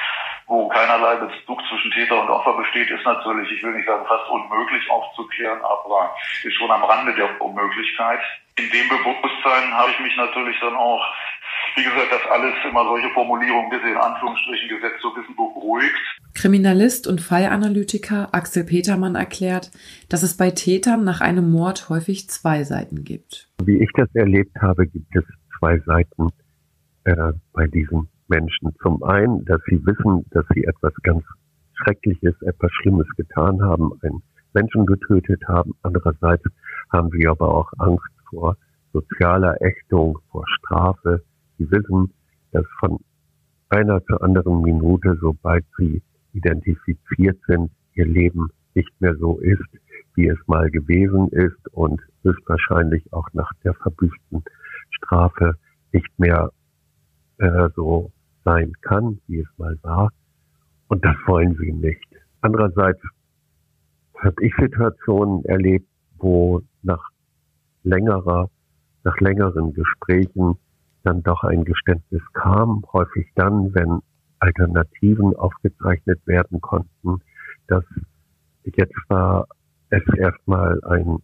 wo 0.47 0.67
keinerlei 0.69 1.17
Bezug 1.17 1.61
zwischen 1.69 1.91
Täter 1.91 2.19
und 2.19 2.29
Opfer 2.29 2.53
besteht, 2.53 2.89
ist 2.89 3.05
natürlich, 3.05 3.51
ich 3.51 3.61
will 3.61 3.73
nicht 3.73 3.85
sagen 3.85 4.07
fast 4.07 4.27
unmöglich 4.29 4.89
aufzuklären, 4.89 5.59
aber 5.61 6.15
ist 6.43 6.55
schon 6.55 6.71
am 6.71 6.83
Rande 6.83 7.13
der 7.13 7.39
Unmöglichkeit. 7.41 8.21
In 8.57 8.69
dem 8.71 8.89
Bewusstsein 8.89 9.73
habe 9.77 9.91
ich 9.91 9.99
mich 9.99 10.15
natürlich 10.15 10.57
dann 10.61 10.75
auch 10.75 11.05
wie 11.77 11.83
gesagt, 11.83 12.11
das 12.11 12.31
alles 12.31 12.55
immer 12.67 12.83
solche 12.85 13.09
Formulierungen, 13.13 13.69
bitte 13.69 13.87
in 13.87 13.97
Anführungsstrichen 13.97 14.67
gesetzt 14.67 14.99
zu 14.99 15.09
wissen, 15.15 15.35
beruhigt. 15.35 15.93
Kriminalist 16.33 17.07
und 17.07 17.21
Fallanalytiker 17.21 18.33
Axel 18.33 18.63
Petermann 18.63 19.15
erklärt, 19.15 19.71
dass 20.09 20.23
es 20.23 20.35
bei 20.35 20.49
Tätern 20.49 21.03
nach 21.03 21.21
einem 21.21 21.51
Mord 21.51 21.89
häufig 21.89 22.29
zwei 22.29 22.63
Seiten 22.63 23.03
gibt. 23.03 23.49
Wie 23.63 23.77
ich 23.77 23.89
das 23.95 24.09
erlebt 24.15 24.55
habe, 24.59 24.87
gibt 24.87 25.15
es 25.15 25.23
zwei 25.59 25.79
Seiten 25.79 26.29
äh, 27.03 27.33
bei 27.53 27.67
diesen 27.67 28.09
Menschen. 28.27 28.75
Zum 28.81 29.03
einen, 29.03 29.45
dass 29.45 29.61
sie 29.69 29.79
wissen, 29.85 30.25
dass 30.31 30.45
sie 30.53 30.63
etwas 30.63 30.93
ganz 31.03 31.23
Schreckliches, 31.73 32.33
etwas 32.41 32.71
Schlimmes 32.81 33.07
getan 33.15 33.61
haben, 33.61 33.91
einen 34.01 34.23
Menschen 34.53 34.87
getötet 34.87 35.43
haben. 35.47 35.73
Andererseits 35.83 36.43
haben 36.91 37.11
sie 37.11 37.27
aber 37.27 37.53
auch 37.53 37.71
Angst 37.77 38.11
vor 38.29 38.57
sozialer 38.93 39.61
Ächtung, 39.61 40.17
vor 40.31 40.43
Strafe. 40.47 41.23
Sie 41.57 41.69
wissen, 41.71 42.13
dass 42.51 42.65
von 42.79 42.99
einer 43.69 44.03
zur 44.05 44.21
anderen 44.23 44.61
Minute, 44.61 45.17
sobald 45.19 45.65
sie 45.77 46.01
identifiziert 46.33 47.37
sind, 47.47 47.71
ihr 47.93 48.05
Leben 48.05 48.49
nicht 48.75 48.91
mehr 49.01 49.15
so 49.15 49.39
ist, 49.39 49.67
wie 50.15 50.27
es 50.27 50.37
mal 50.47 50.69
gewesen 50.69 51.27
ist 51.29 51.73
und 51.73 52.01
höchstwahrscheinlich 52.23 53.11
auch 53.11 53.27
nach 53.33 53.51
der 53.63 53.73
verbüßten 53.73 54.43
Strafe 54.91 55.55
nicht 55.91 56.19
mehr 56.19 56.51
äh, 57.39 57.69
so 57.75 58.11
sein 58.45 58.71
kann, 58.81 59.19
wie 59.27 59.39
es 59.39 59.47
mal 59.57 59.77
war. 59.81 60.11
Und 60.87 61.03
das 61.03 61.15
wollen 61.25 61.55
sie 61.59 61.71
nicht. 61.71 62.07
Andererseits 62.41 63.01
habe 64.19 64.43
ich 64.43 64.53
Situationen 64.59 65.43
erlebt, 65.45 65.87
wo 66.17 66.61
nach 66.81 67.03
längerer, 67.83 68.49
nach 69.03 69.17
längeren 69.19 69.73
Gesprächen 69.73 70.57
dann 71.07 71.23
doch 71.23 71.43
ein 71.43 71.63
Geständnis 71.63 72.21
kam, 72.33 72.83
häufig 72.91 73.31
dann, 73.35 73.73
wenn 73.73 74.01
Alternativen 74.39 75.35
aufgezeichnet 75.35 76.19
werden 76.27 76.59
konnten, 76.59 77.21
dass 77.67 77.85
jetzt 78.63 78.97
war 79.07 79.47
es 79.89 80.03
erstmal 80.17 80.83
ein, 80.83 81.19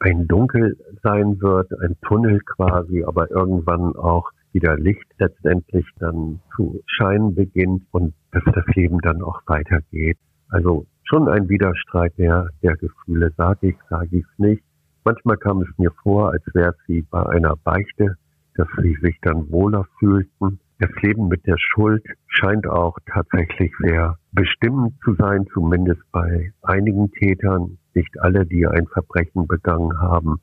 ein 0.00 0.26
Dunkel 0.26 0.76
sein 1.04 1.40
wird, 1.40 1.72
ein 1.80 1.96
Tunnel 2.02 2.40
quasi, 2.40 3.04
aber 3.04 3.30
irgendwann 3.30 3.94
auch 3.94 4.30
wieder 4.52 4.76
Licht 4.76 5.06
letztendlich 5.18 5.86
dann 6.00 6.40
zu 6.56 6.82
scheinen 6.86 7.36
beginnt 7.36 7.84
und 7.92 8.14
dass 8.32 8.42
das 8.52 8.66
Leben 8.74 8.98
dann 9.00 9.22
auch 9.22 9.40
weitergeht. 9.46 10.18
Also 10.48 10.86
schon 11.04 11.28
ein 11.28 11.48
Widerstreit 11.48 12.18
der, 12.18 12.48
der 12.62 12.76
Gefühle, 12.76 13.30
sage 13.36 13.68
ich, 13.68 13.76
sage 13.88 14.18
ich 14.18 14.24
es 14.24 14.38
nicht. 14.38 14.64
Manchmal 15.04 15.36
kam 15.36 15.62
es 15.62 15.68
mir 15.78 15.92
vor, 16.02 16.32
als 16.32 16.42
wäre 16.52 16.70
es 16.70 16.88
wie 16.88 17.02
bei 17.02 17.24
einer 17.26 17.54
Beichte, 17.56 18.16
dass 18.58 18.68
sie 18.82 18.96
sich 19.00 19.16
dann 19.22 19.50
wohler 19.50 19.86
fühlten. 19.98 20.58
Das 20.80 20.90
Leben 21.00 21.28
mit 21.28 21.46
der 21.46 21.56
Schuld 21.58 22.04
scheint 22.26 22.66
auch 22.66 22.98
tatsächlich 23.06 23.72
sehr 23.80 24.18
bestimmend 24.32 24.94
zu 25.02 25.14
sein, 25.14 25.46
zumindest 25.54 26.02
bei 26.12 26.52
einigen 26.62 27.10
Tätern. 27.12 27.78
Nicht 27.94 28.20
alle, 28.20 28.44
die 28.46 28.66
ein 28.66 28.86
Verbrechen 28.88 29.46
begangen 29.46 29.98
haben, 30.00 30.40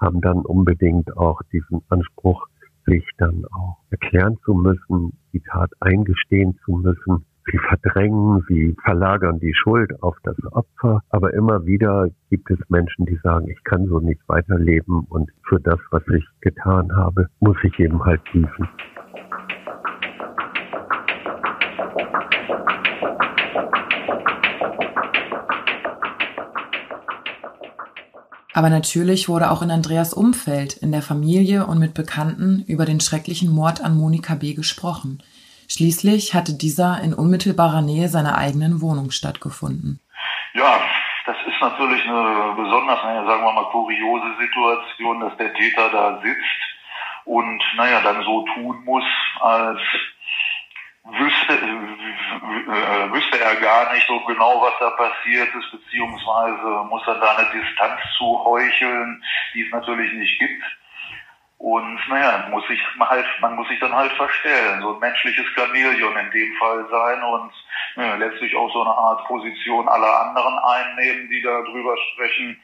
haben 0.00 0.20
dann 0.20 0.38
unbedingt 0.38 1.16
auch 1.16 1.40
diesen 1.52 1.82
Anspruch, 1.88 2.46
sich 2.86 3.04
dann 3.16 3.44
auch 3.46 3.78
erklären 3.90 4.36
zu 4.44 4.52
müssen, 4.52 5.18
die 5.32 5.40
Tat 5.40 5.70
eingestehen 5.80 6.58
zu 6.64 6.72
müssen. 6.72 7.24
Sie 7.50 7.58
verdrängen, 7.58 8.42
sie 8.48 8.74
verlagern 8.82 9.38
die 9.38 9.52
Schuld 9.54 10.02
auf 10.02 10.16
das 10.22 10.36
Opfer, 10.52 11.02
aber 11.10 11.34
immer 11.34 11.66
wieder 11.66 12.08
gibt 12.30 12.50
es 12.50 12.58
Menschen, 12.68 13.04
die 13.04 13.18
sagen, 13.22 13.48
ich 13.48 13.62
kann 13.64 13.86
so 13.86 14.00
nicht 14.00 14.22
weiterleben 14.28 15.00
und 15.10 15.30
für 15.46 15.60
das, 15.60 15.78
was 15.90 16.02
ich 16.08 16.24
getan 16.40 16.96
habe, 16.96 17.28
muss 17.40 17.56
ich 17.62 17.78
eben 17.78 18.02
halt 18.02 18.22
büßen. 18.32 18.68
Aber 28.56 28.70
natürlich 28.70 29.28
wurde 29.28 29.50
auch 29.50 29.62
in 29.62 29.72
Andreas 29.72 30.14
Umfeld, 30.14 30.76
in 30.76 30.92
der 30.92 31.02
Familie 31.02 31.66
und 31.66 31.80
mit 31.80 31.92
Bekannten 31.92 32.62
über 32.68 32.86
den 32.86 33.00
schrecklichen 33.00 33.50
Mord 33.50 33.84
an 33.84 33.96
Monika 33.96 34.36
B. 34.36 34.54
gesprochen. 34.54 35.18
Schließlich 35.68 36.34
hatte 36.34 36.54
dieser 36.54 37.00
in 37.02 37.14
unmittelbarer 37.14 37.82
Nähe 37.82 38.08
seiner 38.08 38.36
eigenen 38.38 38.80
Wohnung 38.80 39.10
stattgefunden. 39.10 40.00
Ja, 40.54 40.80
das 41.26 41.36
ist 41.46 41.60
natürlich 41.60 42.04
eine 42.04 42.54
besonders, 42.56 43.00
sagen 43.00 43.44
wir 43.44 43.52
mal, 43.52 43.70
kuriose 43.70 44.36
Situation, 44.40 45.20
dass 45.20 45.36
der 45.36 45.52
Täter 45.54 45.88
da 45.90 46.20
sitzt 46.22 46.74
und, 47.24 47.62
naja, 47.76 48.00
dann 48.02 48.22
so 48.22 48.44
tun 48.54 48.84
muss, 48.84 49.04
als 49.40 49.80
wüsste, 51.04 51.52
äh, 51.52 53.12
wüsste 53.12 53.40
er 53.40 53.56
gar 53.56 53.92
nicht 53.92 54.06
so 54.06 54.20
genau, 54.20 54.60
was 54.62 54.74
da 54.80 54.90
passiert 54.90 55.54
ist, 55.54 55.70
beziehungsweise 55.70 56.84
muss 56.88 57.06
er 57.06 57.16
da 57.16 57.36
eine 57.36 57.48
Distanz 57.50 58.00
zu 58.16 58.44
heucheln, 58.44 59.22
die 59.54 59.62
es 59.62 59.72
natürlich 59.72 60.12
nicht 60.12 60.38
gibt. 60.38 60.64
Und 61.64 61.98
naja, 62.10 62.46
muss 62.50 62.64
ich 62.68 62.78
halt, 63.00 63.24
man 63.40 63.54
muss 63.54 63.66
sich 63.68 63.80
dann 63.80 63.94
halt 63.94 64.12
verstellen, 64.12 64.82
so 64.82 64.92
ein 64.92 65.00
menschliches 65.00 65.46
Chamäleon 65.54 66.14
in 66.14 66.30
dem 66.30 66.54
Fall 66.56 66.86
sein 66.90 67.22
und 67.22 67.50
ja, 67.96 68.16
letztlich 68.16 68.54
auch 68.54 68.70
so 68.70 68.82
eine 68.82 68.90
Art 68.90 69.26
Position 69.26 69.88
aller 69.88 70.26
anderen 70.26 70.58
einnehmen, 70.58 71.30
die 71.30 71.40
da 71.40 71.62
drüber 71.62 71.96
sprechen. 72.12 72.60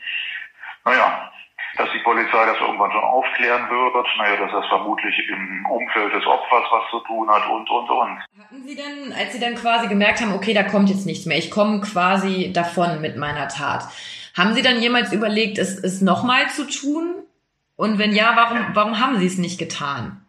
Naja, 0.85 1.33
dass 1.78 1.88
die 1.95 2.00
Polizei 2.00 2.45
das 2.45 2.61
irgendwann 2.61 2.92
schon 2.92 3.02
aufklären 3.02 3.71
wird, 3.71 4.07
naja, 4.19 4.37
dass 4.37 4.52
das 4.52 4.66
vermutlich 4.66 5.14
im 5.30 5.64
Umfeld 5.64 6.12
des 6.12 6.26
Opfers 6.26 6.64
was 6.71 6.90
zu 6.90 7.00
tun 7.00 7.30
hat 7.30 7.49
und, 7.49 7.71
und, 7.71 7.88
und. 7.88 8.19
Hatten 8.38 8.62
Sie 8.66 8.76
denn, 8.76 9.14
als 9.19 9.33
Sie 9.33 9.40
dann 9.40 9.54
quasi 9.54 9.88
gemerkt 9.88 10.21
haben, 10.21 10.35
okay, 10.35 10.52
da 10.52 10.64
kommt 10.64 10.90
jetzt 10.90 11.07
nichts 11.07 11.25
mehr, 11.25 11.38
ich 11.38 11.50
komme 11.50 11.80
quasi 11.80 12.52
davon 12.52 13.00
mit 13.00 13.16
meiner 13.16 13.49
Tat, 13.49 13.85
haben 14.37 14.52
Sie 14.52 14.61
dann 14.61 14.78
jemals 14.78 15.11
überlegt, 15.11 15.57
es, 15.57 15.83
es 15.83 16.02
nochmal 16.02 16.50
zu 16.50 16.66
tun? 16.69 17.14
Und 17.80 17.99
wenn 17.99 18.12
ja, 18.12 18.37
warum, 18.37 18.58
warum 18.75 19.00
haben 19.00 19.16
Sie 19.16 19.26
es 19.26 19.38
nicht 19.38 19.58
getan? 19.58 20.20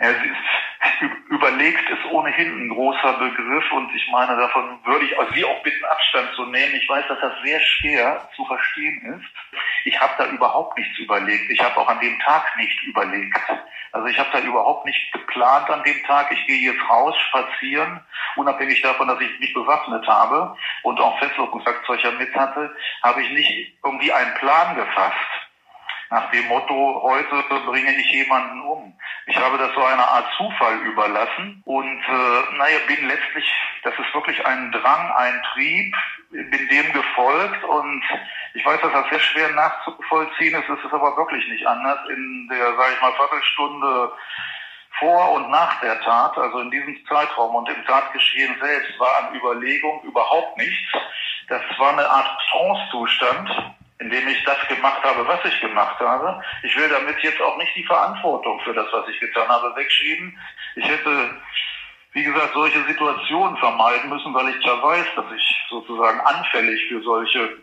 Ja, 0.00 0.08
überlegt 1.28 1.90
ist 1.90 2.10
ohnehin 2.10 2.48
ein 2.58 2.68
großer 2.70 3.12
Begriff 3.18 3.70
und 3.72 3.94
ich 3.94 4.08
meine, 4.10 4.34
davon 4.38 4.78
würde 4.82 5.04
ich 5.04 5.12
Sie 5.34 5.44
auch 5.44 5.62
bitten, 5.62 5.84
Abstand 5.84 6.34
zu 6.34 6.46
nehmen. 6.46 6.74
Ich 6.74 6.88
weiß, 6.88 7.04
dass 7.06 7.20
das 7.20 7.34
sehr 7.44 7.60
schwer 7.60 8.30
zu 8.34 8.46
verstehen 8.46 9.14
ist. 9.14 9.60
Ich 9.84 10.00
habe 10.00 10.14
da 10.16 10.30
überhaupt 10.30 10.78
nichts 10.78 10.98
überlegt. 11.00 11.50
Ich 11.50 11.60
habe 11.60 11.76
auch 11.76 11.88
an 11.88 12.00
dem 12.00 12.18
Tag 12.20 12.56
nicht 12.56 12.82
überlegt. 12.84 13.38
Also 13.92 14.06
ich 14.06 14.18
habe 14.18 14.30
da 14.32 14.40
überhaupt 14.40 14.86
nicht 14.86 15.12
geplant 15.12 15.68
an 15.68 15.82
dem 15.82 16.02
Tag. 16.04 16.32
Ich 16.32 16.46
gehe 16.46 16.72
jetzt 16.72 16.88
raus, 16.88 17.14
spazieren, 17.28 18.00
unabhängig 18.36 18.80
davon, 18.80 19.06
dass 19.06 19.20
ich 19.20 19.38
mich 19.38 19.52
bewaffnet 19.52 20.08
habe 20.08 20.56
und 20.82 20.98
auch 20.98 21.18
Festlockungswerkzeuge 21.18 22.12
mit 22.12 22.34
hatte, 22.34 22.74
habe 23.02 23.22
ich 23.22 23.30
nicht 23.32 23.76
irgendwie 23.84 24.10
einen 24.10 24.32
Plan 24.36 24.76
gefasst 24.76 25.41
nach 26.12 26.30
dem 26.30 26.46
Motto, 26.46 27.00
heute 27.02 27.42
bringe 27.64 27.90
ich 27.96 28.12
jemanden 28.12 28.60
um. 28.60 28.92
Ich 29.24 29.36
habe 29.38 29.56
das 29.56 29.72
so 29.74 29.82
einer 29.82 30.06
Art 30.06 30.26
Zufall 30.36 30.76
überlassen 30.80 31.62
und 31.64 32.00
äh, 32.02 32.56
naja, 32.58 32.78
bin 32.86 33.08
letztlich, 33.08 33.50
das 33.82 33.94
ist 33.98 34.14
wirklich 34.14 34.44
ein 34.44 34.70
Drang, 34.72 35.10
ein 35.12 35.42
Trieb, 35.54 35.96
bin 36.28 36.68
dem 36.68 36.92
gefolgt 36.92 37.64
und 37.64 38.02
ich 38.52 38.64
weiß, 38.64 38.82
dass 38.82 38.92
das 38.92 39.08
sehr 39.08 39.20
schwer 39.20 39.52
nachzuvollziehen 39.52 40.54
ist, 40.54 40.68
es 40.68 40.84
ist 40.84 40.92
aber 40.92 41.16
wirklich 41.16 41.48
nicht 41.48 41.66
anders. 41.66 42.06
In 42.10 42.46
der, 42.50 42.76
sage 42.76 42.92
ich 42.94 43.00
mal, 43.00 43.14
Viertelstunde 43.14 44.12
vor 44.98 45.32
und 45.32 45.48
nach 45.48 45.80
der 45.80 45.98
Tat, 46.02 46.36
also 46.36 46.58
in 46.58 46.70
diesem 46.70 47.06
Zeitraum 47.06 47.54
und 47.54 47.70
im 47.70 47.86
Tatgeschehen 47.86 48.54
selbst, 48.60 49.00
war 49.00 49.16
an 49.16 49.34
Überlegung 49.34 50.02
überhaupt 50.02 50.58
nichts. 50.58 50.92
Das 51.48 51.62
war 51.78 51.92
eine 51.92 52.06
Art 52.06 52.38
Trance-Zustand, 52.50 53.72
indem 54.02 54.26
ich 54.28 54.42
das 54.44 54.58
gemacht 54.68 55.02
habe, 55.04 55.26
was 55.26 55.44
ich 55.44 55.60
gemacht 55.60 55.98
habe. 56.00 56.42
Ich 56.64 56.76
will 56.76 56.88
damit 56.88 57.18
jetzt 57.22 57.40
auch 57.40 57.56
nicht 57.56 57.74
die 57.76 57.84
Verantwortung 57.84 58.60
für 58.60 58.74
das, 58.74 58.86
was 58.92 59.08
ich 59.08 59.18
getan 59.20 59.48
habe, 59.48 59.74
wegschieben. 59.76 60.36
Ich 60.74 60.84
hätte, 60.84 61.40
wie 62.12 62.24
gesagt, 62.24 62.52
solche 62.52 62.82
Situationen 62.84 63.56
vermeiden 63.58 64.10
müssen, 64.10 64.34
weil 64.34 64.48
ich 64.48 64.64
ja 64.64 64.82
weiß, 64.82 65.06
dass 65.14 65.26
ich 65.36 65.64
sozusagen 65.70 66.20
anfällig 66.20 66.84
für 66.88 67.00
solche, 67.02 67.58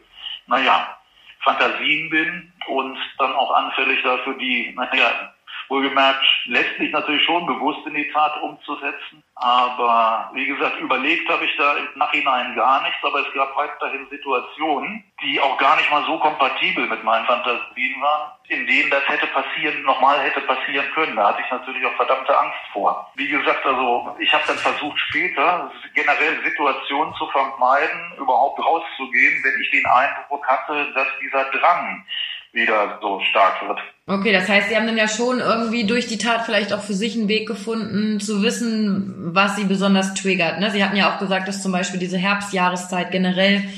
naja, 0.48 0.98
Fantasien 1.42 2.10
bin 2.10 2.54
und 2.68 2.98
dann 3.18 3.34
auch 3.34 3.54
anfällig 3.56 4.02
dafür, 4.04 4.38
die, 4.38 4.74
naja, 4.76 5.34
wohlgemerkt 5.70 6.26
letztlich 6.46 6.92
natürlich 6.92 7.24
schon 7.24 7.46
bewusst 7.46 7.86
in 7.86 7.94
die 7.94 8.12
Tat 8.12 8.42
umzusetzen. 8.42 9.24
Aber 9.36 10.32
wie 10.34 10.46
gesagt, 10.46 10.80
überlegt 10.80 11.30
habe 11.30 11.46
ich 11.46 11.56
da 11.58 11.78
im 11.78 11.88
Nachhinein 11.96 12.56
gar 12.56 12.82
nichts, 12.82 12.98
aber 13.04 13.20
es 13.20 13.34
gab 13.34 13.56
weiterhin 13.56 14.08
Situationen, 14.10 15.04
die 15.22 15.40
auch 15.40 15.58
gar 15.58 15.78
nicht 15.78 15.90
mal 15.92 16.04
so 16.06 16.18
kompatibel 16.18 16.88
mit 16.88 17.04
meinen 17.04 17.26
Fantasien 17.26 18.02
waren, 18.02 18.32
in 18.48 18.66
denen 18.68 18.90
das 18.90 19.08
hätte 19.08 19.28
passieren, 19.28 19.84
nochmal 19.84 20.20
hätte 20.20 20.42
passieren 20.42 20.86
können. 20.94 21.16
Da 21.16 21.30
hatte 21.30 21.42
ich 21.46 21.52
natürlich 21.52 21.86
auch 21.86 21.96
verdammte 21.96 22.38
Angst 22.38 22.60
vor. 22.74 23.12
Wie 23.16 23.30
gesagt, 23.30 23.66
also 23.66 24.16
ich 24.20 24.34
habe 24.34 24.44
dann 24.48 24.58
versucht 24.58 25.00
später 25.00 25.72
generell 25.94 26.44
Situationen 26.44 27.14
zu 27.16 27.28
vermeiden, 27.28 28.14
überhaupt 28.18 28.60
rauszugehen, 28.60 29.44
wenn 29.44 29.62
ich 29.62 29.72
den 29.72 29.86
Eindruck 29.86 30.46
hatte, 30.48 30.92
dass 30.94 31.08
dieser 31.22 31.46
Drang 31.52 32.06
wieder 32.52 32.98
so 33.02 33.20
stark 33.22 33.68
wird. 33.68 33.80
Okay, 34.10 34.34
das 34.34 34.50
heißt, 34.50 34.70
Sie 34.70 34.76
haben 34.76 34.88
dann 34.88 34.98
ja 34.98 35.08
schon 35.08 35.40
irgendwie 35.40 35.86
durch 35.86 36.08
die 36.08 36.18
Tat 36.18 36.42
vielleicht 36.44 36.74
auch 36.74 36.82
für 36.82 36.94
sich 36.94 37.16
einen 37.16 37.28
Weg 37.28 37.48
gefunden, 37.48 38.20
zu 38.20 38.42
wissen, 38.42 39.14
was 39.36 39.56
Sie 39.56 39.66
besonders 39.66 40.16
triggert. 40.16 40.60
Ne? 40.60 40.72
Sie 40.72 40.84
hatten 40.84 40.96
ja 40.96 41.14
auch 41.14 41.20
gesagt, 41.20 41.48
dass 41.48 41.62
zum 41.62 41.72
Beispiel 41.72 42.00
diese 42.00 42.18
Herbstjahreszeit 42.18 43.12
generell 43.12 43.70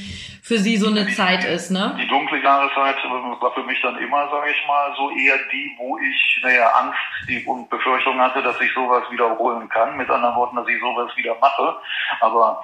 für 0.42 0.58
Sie 0.58 0.78
so 0.78 0.88
eine 0.88 1.06
die, 1.06 1.14
Zeit 1.14 1.44
ist, 1.44 1.70
ne? 1.70 1.98
Die 2.02 2.08
dunkle 2.08 2.42
Jahreszeit 2.42 2.96
war 3.04 3.54
für 3.54 3.64
mich 3.64 3.82
dann 3.82 3.98
immer, 3.98 4.30
sage 4.30 4.52
ich 4.52 4.68
mal, 4.68 4.94
so 4.96 5.12
eher 5.12 5.38
die, 5.52 5.76
wo 5.78 5.98
ich, 5.98 6.40
naja, 6.42 6.68
Angst 6.80 7.48
und 7.48 7.70
Befürchtung 7.70 8.18
hatte, 8.20 8.42
dass 8.42 8.60
ich 8.62 8.74
sowas 8.74 9.04
wiederholen 9.12 9.68
kann. 9.68 9.98
Mit 9.98 10.10
anderen 10.10 10.36
Worten, 10.36 10.56
dass 10.56 10.68
ich 10.68 10.80
sowas 10.80 11.12
wieder 11.18 11.36
mache. 11.42 11.76
Aber 12.22 12.64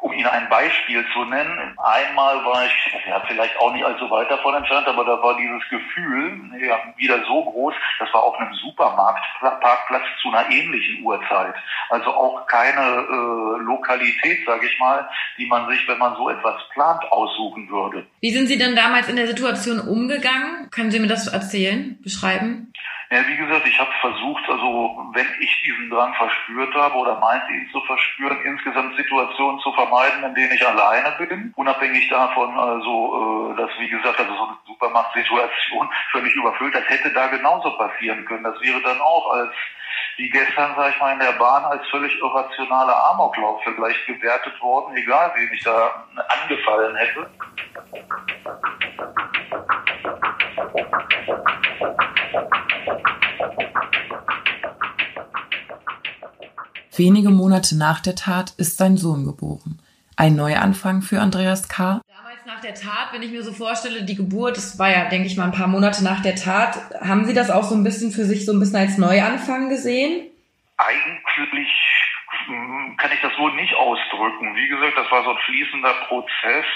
um 0.00 0.12
Ihnen 0.12 0.26
ein 0.26 0.48
Beispiel 0.48 1.04
zu 1.12 1.24
nennen, 1.24 1.76
einmal 1.78 2.44
war 2.44 2.66
ich, 2.66 3.06
ja, 3.08 3.22
vielleicht 3.26 3.56
auch 3.58 3.72
nicht 3.72 3.84
allzu 3.84 4.10
weit 4.10 4.30
davon 4.30 4.54
entfernt, 4.54 4.86
aber 4.86 5.04
da 5.04 5.22
war 5.22 5.36
dieses 5.36 5.68
Gefühl 5.68 6.40
ja, 6.60 6.78
wieder 6.96 7.24
so 7.26 7.44
groß, 7.44 7.74
das 7.98 8.12
war 8.12 8.22
auf 8.22 8.36
einem 8.36 8.54
Supermarktparkplatz 8.54 10.04
zu 10.22 10.28
einer 10.28 10.50
ähnlichen 10.50 11.02
Uhrzeit. 11.02 11.54
Also 11.90 12.10
auch 12.10 12.46
keine 12.46 12.80
äh, 12.80 13.62
Lokalität, 13.62 14.46
sage 14.46 14.66
ich 14.66 14.78
mal, 14.78 15.08
die 15.36 15.46
man 15.46 15.68
sich, 15.68 15.86
wenn 15.88 15.98
man 15.98 16.16
so 16.16 16.28
etwas 16.28 16.56
plant, 16.72 17.02
aussuchen 17.10 17.68
würde. 17.68 18.06
Wie 18.20 18.30
sind 18.30 18.46
Sie 18.46 18.58
denn 18.58 18.76
damals 18.76 19.08
in 19.08 19.16
der 19.16 19.26
Situation 19.26 19.80
umgegangen? 19.80 20.70
Können 20.70 20.90
Sie 20.90 21.00
mir 21.00 21.06
das 21.06 21.28
erzählen, 21.28 21.98
beschreiben? 22.02 22.72
Ja, 23.10 23.26
wie 23.26 23.36
gesagt, 23.38 23.66
ich 23.66 23.80
habe 23.80 23.90
versucht, 24.02 24.46
also 24.50 25.08
wenn 25.14 25.26
ich 25.40 25.62
diesen 25.62 25.88
Drang 25.88 26.12
verspürt 26.12 26.74
habe 26.74 26.94
oder 26.94 27.18
meinte 27.18 27.50
ihn 27.52 27.66
zu 27.72 27.80
verspüren, 27.80 28.38
insgesamt 28.44 28.96
Situationen 28.96 29.58
zu 29.60 29.72
vermeiden, 29.72 30.24
in 30.24 30.34
denen 30.34 30.52
ich 30.52 30.66
alleine 30.66 31.12
bin. 31.16 31.52
Unabhängig 31.56 32.06
davon, 32.10 32.58
also, 32.58 33.52
äh, 33.52 33.56
dass 33.56 33.70
wie 33.78 33.88
gesagt, 33.88 34.18
also 34.20 34.34
so 34.34 34.42
eine 34.44 34.58
Supermarktsituation 34.66 35.88
völlig 36.12 36.34
überfüllt, 36.34 36.74
das 36.74 36.86
hätte 36.86 37.10
da 37.10 37.28
genauso 37.28 37.70
passieren 37.78 38.26
können. 38.26 38.44
Das 38.44 38.60
wäre 38.60 38.82
dann 38.82 39.00
auch 39.00 39.32
als 39.32 39.52
wie 40.18 40.28
gestern, 40.28 40.74
sag 40.76 40.94
ich 40.94 41.00
mal, 41.00 41.12
in 41.12 41.20
der 41.20 41.32
Bahn 41.32 41.64
als 41.64 41.86
völlig 41.88 42.14
irrationaler 42.20 43.10
Amoklauf 43.10 43.62
vielleicht 43.64 44.04
gewertet 44.04 44.60
worden, 44.60 44.94
egal 44.96 45.32
wie 45.34 45.54
ich 45.54 45.62
da 45.62 46.04
angefallen 46.42 46.94
hätte. 46.96 47.30
Wenige 56.98 57.30
Monate 57.30 57.78
nach 57.78 58.00
der 58.00 58.16
Tat 58.16 58.54
ist 58.56 58.76
sein 58.76 58.96
Sohn 58.96 59.24
geboren. 59.24 59.78
Ein 60.16 60.34
Neuanfang 60.34 61.00
für 61.00 61.20
Andreas 61.20 61.68
K. 61.68 62.00
Damals 62.08 62.44
nach 62.44 62.60
der 62.60 62.74
Tat, 62.74 63.12
wenn 63.12 63.22
ich 63.22 63.30
mir 63.30 63.44
so 63.44 63.52
vorstelle, 63.52 64.02
die 64.02 64.16
Geburt, 64.16 64.56
das 64.56 64.80
war 64.80 64.90
ja, 64.90 65.04
denke 65.04 65.28
ich 65.28 65.36
mal, 65.36 65.44
ein 65.44 65.52
paar 65.52 65.68
Monate 65.68 66.02
nach 66.02 66.22
der 66.22 66.34
Tat, 66.34 66.76
haben 67.00 67.24
Sie 67.24 67.34
das 67.34 67.50
auch 67.50 67.62
so 67.62 67.76
ein 67.76 67.84
bisschen 67.84 68.10
für 68.10 68.24
sich 68.24 68.44
so 68.44 68.52
ein 68.52 68.58
bisschen 68.58 68.80
als 68.80 68.98
Neuanfang 68.98 69.68
gesehen? 69.68 70.26
Eigentlich 70.76 71.68
hm, 72.46 72.96
kann 72.96 73.12
ich 73.12 73.20
das 73.20 73.32
so 73.36 73.48
nicht 73.50 73.74
ausdrücken. 73.74 74.56
Wie 74.56 74.66
gesagt, 74.66 74.96
das 74.96 75.08
war 75.12 75.22
so 75.22 75.30
ein 75.30 75.38
fließender 75.46 75.94
Prozess. 76.08 76.66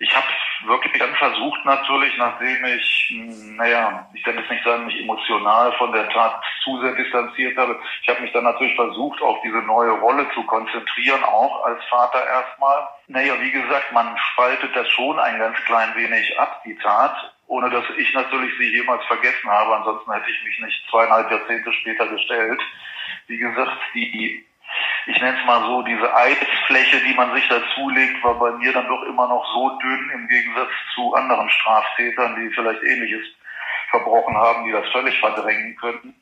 Ich 0.00 0.14
habe 0.14 0.26
wirklich 0.66 0.96
dann 0.98 1.14
versucht 1.16 1.64
natürlich, 1.64 2.16
nachdem 2.18 2.64
ich, 2.66 3.08
hm, 3.10 3.56
naja, 3.56 4.08
ich 4.14 4.22
kann 4.22 4.36
jetzt 4.36 4.50
nicht 4.50 4.62
sagen, 4.62 4.86
mich 4.86 5.00
emotional 5.00 5.72
von 5.72 5.90
der 5.90 6.08
Tat 6.10 6.40
zu 6.62 6.80
sehr 6.80 6.94
distanziert 6.94 7.56
habe. 7.56 7.80
Ich 8.02 8.08
habe 8.08 8.20
mich 8.20 8.32
dann 8.32 8.44
natürlich 8.44 8.76
versucht, 8.76 9.20
auf 9.22 9.38
diese 9.42 9.58
neue 9.58 9.90
Rolle 9.90 10.28
zu 10.34 10.44
konzentrieren, 10.44 11.24
auch 11.24 11.64
als 11.64 11.82
Vater 11.86 12.24
erstmal. 12.24 12.88
Naja, 13.08 13.40
wie 13.40 13.50
gesagt, 13.50 13.92
man 13.92 14.16
spaltet 14.32 14.74
das 14.76 14.88
schon 14.90 15.18
ein 15.18 15.38
ganz 15.38 15.58
klein 15.64 15.92
wenig 15.96 16.38
ab, 16.38 16.62
die 16.64 16.76
Tat, 16.76 17.34
ohne 17.48 17.68
dass 17.68 17.84
ich 17.96 18.14
natürlich 18.14 18.56
sie 18.56 18.70
jemals 18.76 19.04
vergessen 19.06 19.50
habe. 19.50 19.74
Ansonsten 19.76 20.12
hätte 20.12 20.30
ich 20.30 20.44
mich 20.44 20.60
nicht 20.60 20.90
zweieinhalb 20.90 21.28
Jahrzehnte 21.28 21.72
später 21.72 22.06
gestellt. 22.06 22.60
Wie 23.26 23.38
gesagt, 23.38 23.76
die 23.94 24.46
ich 25.06 25.20
nenne 25.20 25.38
es 25.38 25.46
mal 25.46 25.62
so, 25.62 25.82
diese 25.82 26.14
Eisfläche, 26.14 27.00
die 27.00 27.14
man 27.14 27.34
sich 27.34 27.48
dazulegt, 27.48 28.22
war 28.22 28.38
bei 28.38 28.52
mir 28.52 28.72
dann 28.72 28.88
doch 28.88 29.02
immer 29.04 29.28
noch 29.28 29.44
so 29.54 29.78
dünn 29.78 30.10
im 30.14 30.28
Gegensatz 30.28 30.70
zu 30.94 31.14
anderen 31.14 31.48
Straftätern, 31.50 32.36
die 32.36 32.54
vielleicht 32.54 32.82
ähnliches 32.82 33.26
verbrochen 33.90 34.36
haben, 34.36 34.64
die 34.64 34.72
das 34.72 34.86
völlig 34.90 35.18
verdrängen 35.18 35.76
könnten, 35.76 36.14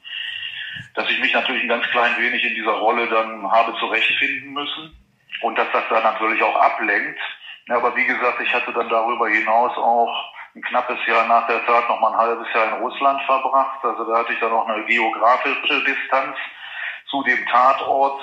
dass 0.94 1.10
ich 1.10 1.20
mich 1.20 1.32
natürlich 1.32 1.62
ein 1.62 1.68
ganz 1.68 1.86
klein 1.88 2.16
wenig 2.18 2.44
in 2.44 2.54
dieser 2.54 2.72
Rolle 2.72 3.08
dann 3.08 3.50
habe 3.50 3.76
zurechtfinden 3.78 4.52
müssen 4.52 4.96
und 5.42 5.58
dass 5.58 5.70
das 5.72 5.84
dann 5.90 6.02
natürlich 6.02 6.42
auch 6.42 6.56
ablenkt. 6.56 7.20
Ja, 7.68 7.76
aber 7.76 7.96
wie 7.96 8.04
gesagt, 8.04 8.40
ich 8.40 8.54
hatte 8.54 8.72
dann 8.72 8.88
darüber 8.88 9.28
hinaus 9.28 9.76
auch 9.76 10.32
ein 10.54 10.62
knappes 10.62 10.98
Jahr 11.06 11.26
nach 11.26 11.46
der 11.48 11.64
Tat 11.66 11.88
noch 11.88 12.00
mal 12.00 12.12
ein 12.12 12.18
halbes 12.18 12.46
Jahr 12.54 12.68
in 12.68 12.82
Russland 12.82 13.20
verbracht. 13.22 13.84
Also 13.84 14.04
da 14.04 14.18
hatte 14.18 14.32
ich 14.32 14.40
dann 14.40 14.52
auch 14.52 14.68
eine 14.68 14.84
geografische 14.84 15.84
Distanz 15.84 16.36
zu 17.10 17.22
dem 17.24 17.44
Tatort, 17.46 18.22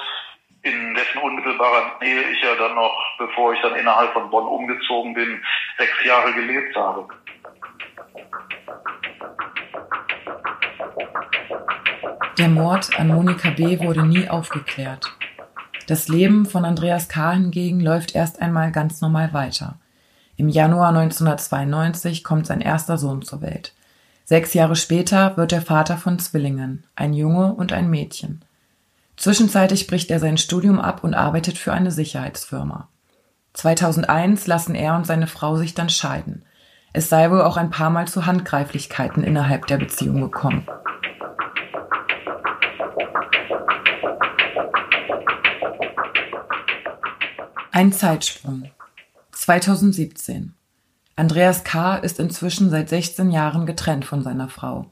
in 0.63 0.96
dessen 0.96 1.17
unmittelbarer 1.20 2.00
Nähe 2.01 2.24
ich 2.32 2.41
ja 2.41 2.55
dann 2.55 2.75
noch, 2.75 2.96
bevor 3.17 3.53
ich 3.53 3.62
dann 3.62 3.75
innerhalb 3.75 4.13
von 4.13 4.29
Bonn 4.29 4.48
umgezogen 4.48 5.13
bin, 5.13 5.41
sechs 5.77 6.05
Jahre 6.05 6.34
gelebt 6.34 6.75
habe. 6.75 7.08
Der 12.38 12.48
Mord 12.48 12.98
an 12.98 13.10
Monika 13.10 13.50
B. 13.51 13.79
wurde 13.79 14.05
nie 14.05 14.27
aufgeklärt. 14.27 15.15
Das 15.88 16.08
Leben 16.08 16.46
von 16.46 16.63
Andreas 16.63 17.10
K. 17.10 17.34
hingegen 17.34 17.82
läuft 17.82 18.15
erst 18.15 18.41
einmal 18.41 18.72
ganz 18.72 19.01
normal 19.01 19.34
weiter. 19.34 19.75
Im 20.38 20.48
Januar 20.48 20.89
1992 20.89 22.24
kommt 22.24 22.48
sein 22.48 22.62
erster 22.62 22.98
Sohn 22.98 23.22
zur 23.22 23.41
Welt. 23.41 23.74
Sechs 24.24 24.53
Jahre 24.53 24.77
später 24.77 25.36
wird 25.36 25.51
er 25.51 25.62
Vater 25.62 25.98
von 25.98 26.17
Zwillingen, 26.20 26.88
ein 26.96 27.13
Junge 27.13 27.53
und 27.53 27.74
ein 27.74 27.89
Mädchen. 27.89 28.43
Zwischenzeitlich 29.17 29.88
bricht 29.88 30.10
er 30.12 30.20
sein 30.20 30.38
Studium 30.38 30.79
ab 30.79 31.03
und 31.03 31.13
arbeitet 31.13 31.58
für 31.58 31.72
eine 31.72 31.91
Sicherheitsfirma. 31.91 32.89
2001 33.53 34.48
lassen 34.48 34.75
er 34.75 34.96
und 34.96 35.05
seine 35.05 35.27
Frau 35.27 35.55
sich 35.55 35.74
dann 35.74 35.89
scheiden. 35.89 36.46
Es 36.91 37.10
sei 37.10 37.29
wohl 37.29 37.41
auch 37.41 37.58
ein 37.58 37.70
paar 37.70 37.89
Mal 37.89 38.08
zu 38.08 38.25
Handgreiflichkeiten 38.25 39.24
innerhalb 39.24 39.67
der 39.67 39.77
Beziehung 39.77 40.22
gekommen. 40.22 40.67
Ein 47.72 47.91
Zeitsprung. 47.91 48.70
2017. 49.32 50.53
Andreas 51.15 51.63
K. 51.63 51.96
ist 51.96 52.20
inzwischen 52.20 52.70
seit 52.70 52.89
16 52.89 53.32
Jahren 53.32 53.65
getrennt 53.65 54.05
von 54.05 54.22
seiner 54.22 54.50
Frau. 54.50 54.91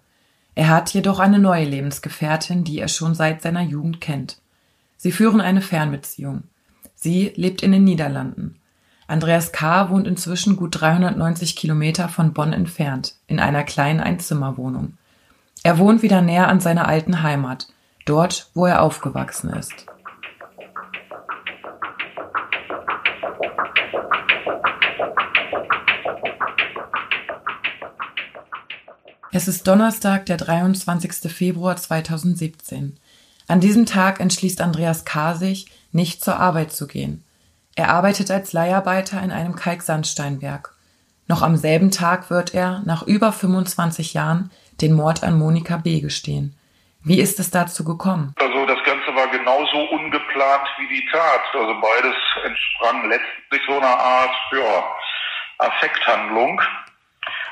Er 0.56 0.70
hat 0.70 0.94
jedoch 0.94 1.20
eine 1.20 1.40
neue 1.40 1.66
Lebensgefährtin, 1.66 2.64
die 2.64 2.80
er 2.80 2.88
schon 2.88 3.16
seit 3.16 3.42
seiner 3.42 3.62
Jugend 3.62 4.02
kennt. 4.02 4.40
Sie 4.98 5.12
führen 5.12 5.42
eine 5.42 5.62
Fernbeziehung. 5.62 6.44
Sie 6.96 7.32
lebt 7.36 7.64
in 7.64 7.72
den 7.72 7.84
Niederlanden. 7.84 8.58
Andreas 9.08 9.52
K. 9.52 9.90
wohnt 9.90 10.08
inzwischen 10.08 10.56
gut 10.56 10.80
390 10.80 11.56
Kilometer 11.56 12.08
von 12.08 12.34
Bonn 12.34 12.54
entfernt, 12.54 13.16
in 13.28 13.40
einer 13.40 13.64
kleinen 13.64 14.00
Einzimmerwohnung. 14.00 14.98
Er 15.64 15.78
wohnt 15.78 16.02
wieder 16.02 16.22
näher 16.22 16.48
an 16.48 16.60
seiner 16.60 16.88
alten 16.88 17.22
Heimat, 17.22 17.68
dort, 18.06 18.50
wo 18.54 18.66
er 18.66 18.82
aufgewachsen 18.82 19.50
ist. 19.52 19.86
Es 29.34 29.48
ist 29.48 29.66
Donnerstag, 29.66 30.26
der 30.26 30.36
23. 30.36 31.32
Februar 31.32 31.78
2017. 31.78 33.00
An 33.48 33.62
diesem 33.62 33.86
Tag 33.86 34.20
entschließt 34.20 34.60
Andreas 34.60 35.06
K. 35.06 35.36
sich, 35.36 35.68
nicht 35.94 36.22
zur 36.22 36.36
Arbeit 36.36 36.74
zu 36.74 36.86
gehen. 36.86 37.24
Er 37.78 37.92
arbeitet 37.92 38.30
als 38.30 38.52
Leiharbeiter 38.52 39.24
in 39.24 39.32
einem 39.32 39.56
Kalksandsteinwerk. 39.56 40.76
Noch 41.30 41.44
am 41.44 41.56
selben 41.56 41.92
Tag 41.92 42.30
wird 42.30 42.54
er, 42.54 42.82
nach 42.86 43.04
über 43.04 43.32
25 43.32 44.14
Jahren, 44.14 44.52
den 44.82 44.92
Mord 44.92 45.24
an 45.24 45.40
Monika 45.40 45.78
B. 45.78 46.02
gestehen. 46.02 46.54
Wie 47.02 47.22
ist 47.22 47.40
es 47.40 47.52
dazu 47.52 47.86
gekommen? 47.86 48.36
Also 48.38 48.66
das 48.66 48.84
Ganze 48.84 49.16
war 49.16 49.28
genauso 49.30 49.78
ungeplant 49.96 50.68
wie 50.78 50.94
die 50.94 51.06
Tat. 51.10 51.42
Also 51.54 51.74
beides 51.80 52.16
entsprang 52.44 53.10
letztlich 53.10 53.62
so 53.66 53.78
einer 53.78 53.98
Art 53.98 54.36
ja, 54.52 54.84
Affekthandlung. 55.60 56.60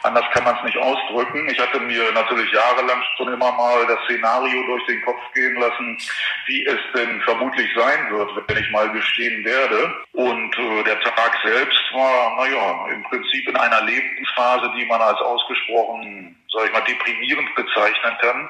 Anders 0.04 0.26
kann 0.32 0.46
man 0.46 0.56
es 0.56 0.64
nicht 0.64 0.78
ausdrücken. 0.78 1.50
Ich 1.50 1.60
hatte 1.60 1.80
mir 1.80 2.12
natürlich 2.14 2.52
jahrelang 2.52 3.04
schon 3.18 3.34
immer 3.34 3.52
mal 3.52 3.86
das 3.88 4.00
Szenario 4.06 4.64
durch 4.66 4.86
den 4.86 5.02
Kopf 5.02 5.22
gehen 5.34 5.56
lassen, 5.56 5.98
wie 6.46 6.66
es 6.66 6.80
denn 6.96 7.22
vermutlich 7.22 7.70
sein 7.76 8.10
wird, 8.12 8.32
wenn 8.48 8.58
ich 8.58 8.72
mal 8.72 8.90
gestehen 8.92 9.44
werde. 9.44 9.94
Und 10.14 10.58
äh, 10.58 10.84
der 10.84 11.00
Tag 11.02 11.38
selbst 11.44 11.84
war, 11.94 12.38
naja, 12.38 12.88
im 12.94 13.04
Prinzip 13.04 13.48
in 13.50 13.58
einer 13.58 13.82
Lebensphase, 13.82 14.72
die 14.78 14.86
man 14.86 15.02
als 15.02 15.20
ausgesprochen, 15.20 16.36
sag 16.54 16.66
ich 16.66 16.72
mal, 16.72 16.82
deprimierend 16.82 17.54
bezeichnen 17.56 18.18
kann. 18.22 18.50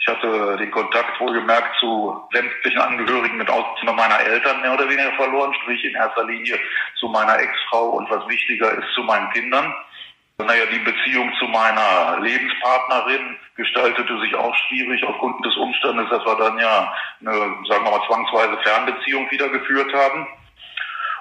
Ich 0.00 0.08
hatte 0.08 0.56
den 0.56 0.70
Kontakt 0.70 1.20
wohlgemerkt 1.20 1.78
zu 1.80 2.28
sämtlichen 2.32 2.80
Angehörigen 2.80 3.38
mit 3.38 3.50
Ausnahme 3.50 3.96
meiner 3.96 4.20
Eltern 4.20 4.60
mehr 4.60 4.72
oder 4.72 4.88
weniger 4.88 5.12
verloren, 5.12 5.52
sprich 5.62 5.84
in 5.84 5.94
erster 5.94 6.24
Linie 6.24 6.58
zu 6.98 7.08
meiner 7.08 7.38
Ex-Frau 7.38 7.90
und 7.90 8.08
was 8.08 8.26
wichtiger 8.28 8.70
ist, 8.72 8.94
zu 8.94 9.02
meinen 9.02 9.28
Kindern. 9.30 9.74
Naja, 10.38 10.66
die 10.66 10.78
Beziehung 10.80 11.32
zu 11.38 11.46
meiner 11.46 12.20
Lebenspartnerin 12.20 13.38
gestaltete 13.56 14.20
sich 14.20 14.34
auch 14.34 14.54
schwierig 14.68 15.02
aufgrund 15.04 15.42
des 15.44 15.56
Umstandes, 15.56 16.10
dass 16.10 16.24
wir 16.26 16.36
dann 16.36 16.58
ja 16.58 16.94
eine, 17.20 17.32
sagen 17.66 17.84
wir 17.84 17.90
mal, 17.90 18.06
zwangsweise 18.06 18.58
Fernbeziehung 18.62 19.30
wieder 19.30 19.48
geführt 19.48 19.92
haben. 19.94 20.26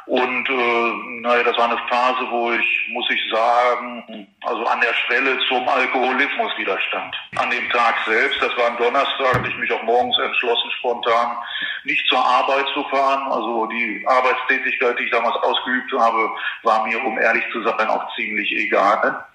Und 0.07 0.47
äh, 0.47 1.21
naja, 1.21 1.43
das 1.43 1.57
war 1.57 1.65
eine 1.65 1.81
Phase, 1.89 2.29
wo 2.29 2.51
ich, 2.51 2.87
muss 2.89 3.09
ich 3.09 3.21
sagen, 3.31 4.27
also 4.43 4.63
an 4.65 4.79
der 4.79 4.93
Schwelle 4.93 5.39
zum 5.47 5.67
Alkoholismus 5.67 6.51
widerstand. 6.57 7.15
An 7.37 7.49
dem 7.49 7.67
Tag 7.71 7.95
selbst, 8.05 8.39
das 8.39 8.55
war 8.55 8.67
ein 8.67 8.77
Donnerstag, 8.77 9.33
hatte 9.33 9.49
ich 9.49 9.57
mich 9.57 9.71
auch 9.71 9.81
morgens 9.81 10.15
entschlossen, 10.19 10.69
spontan 10.77 11.37
nicht 11.85 12.05
zur 12.07 12.23
Arbeit 12.23 12.67
zu 12.75 12.83
fahren. 12.83 13.31
Also 13.31 13.65
die 13.65 14.05
Arbeitstätigkeit, 14.05 14.99
die 14.99 15.05
ich 15.05 15.11
damals 15.11 15.35
ausgeübt 15.37 15.91
habe, 15.97 16.29
war 16.61 16.85
mir, 16.85 17.03
um 17.03 17.17
ehrlich 17.17 17.43
zu 17.51 17.63
sein, 17.63 17.87
auch 17.87 18.15
ziemlich 18.15 18.51
egal. 18.51 19.25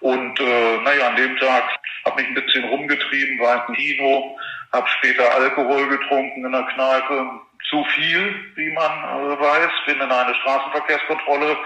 Und 0.00 0.40
äh, 0.40 0.78
naja, 0.78 1.08
an 1.08 1.16
dem 1.16 1.36
Tag 1.36 1.64
habe 2.06 2.22
mich 2.22 2.28
ein 2.28 2.34
bisschen 2.34 2.64
rumgetrieben, 2.64 3.38
war 3.40 3.68
im 3.68 3.74
Kino, 3.74 4.38
habe 4.72 4.88
später 4.88 5.34
Alkohol 5.34 5.86
getrunken 5.88 6.44
in 6.46 6.52
der 6.52 6.62
Kneipe, 6.62 7.40
zu 7.70 7.84
viel, 7.94 8.52
wie 8.54 8.72
man 8.72 8.92
äh, 8.92 9.40
weiß, 9.40 9.70
bin 9.86 10.00
in 10.00 10.10
eine 10.10 10.34
Straßenverkehrskontrolle 10.34 11.56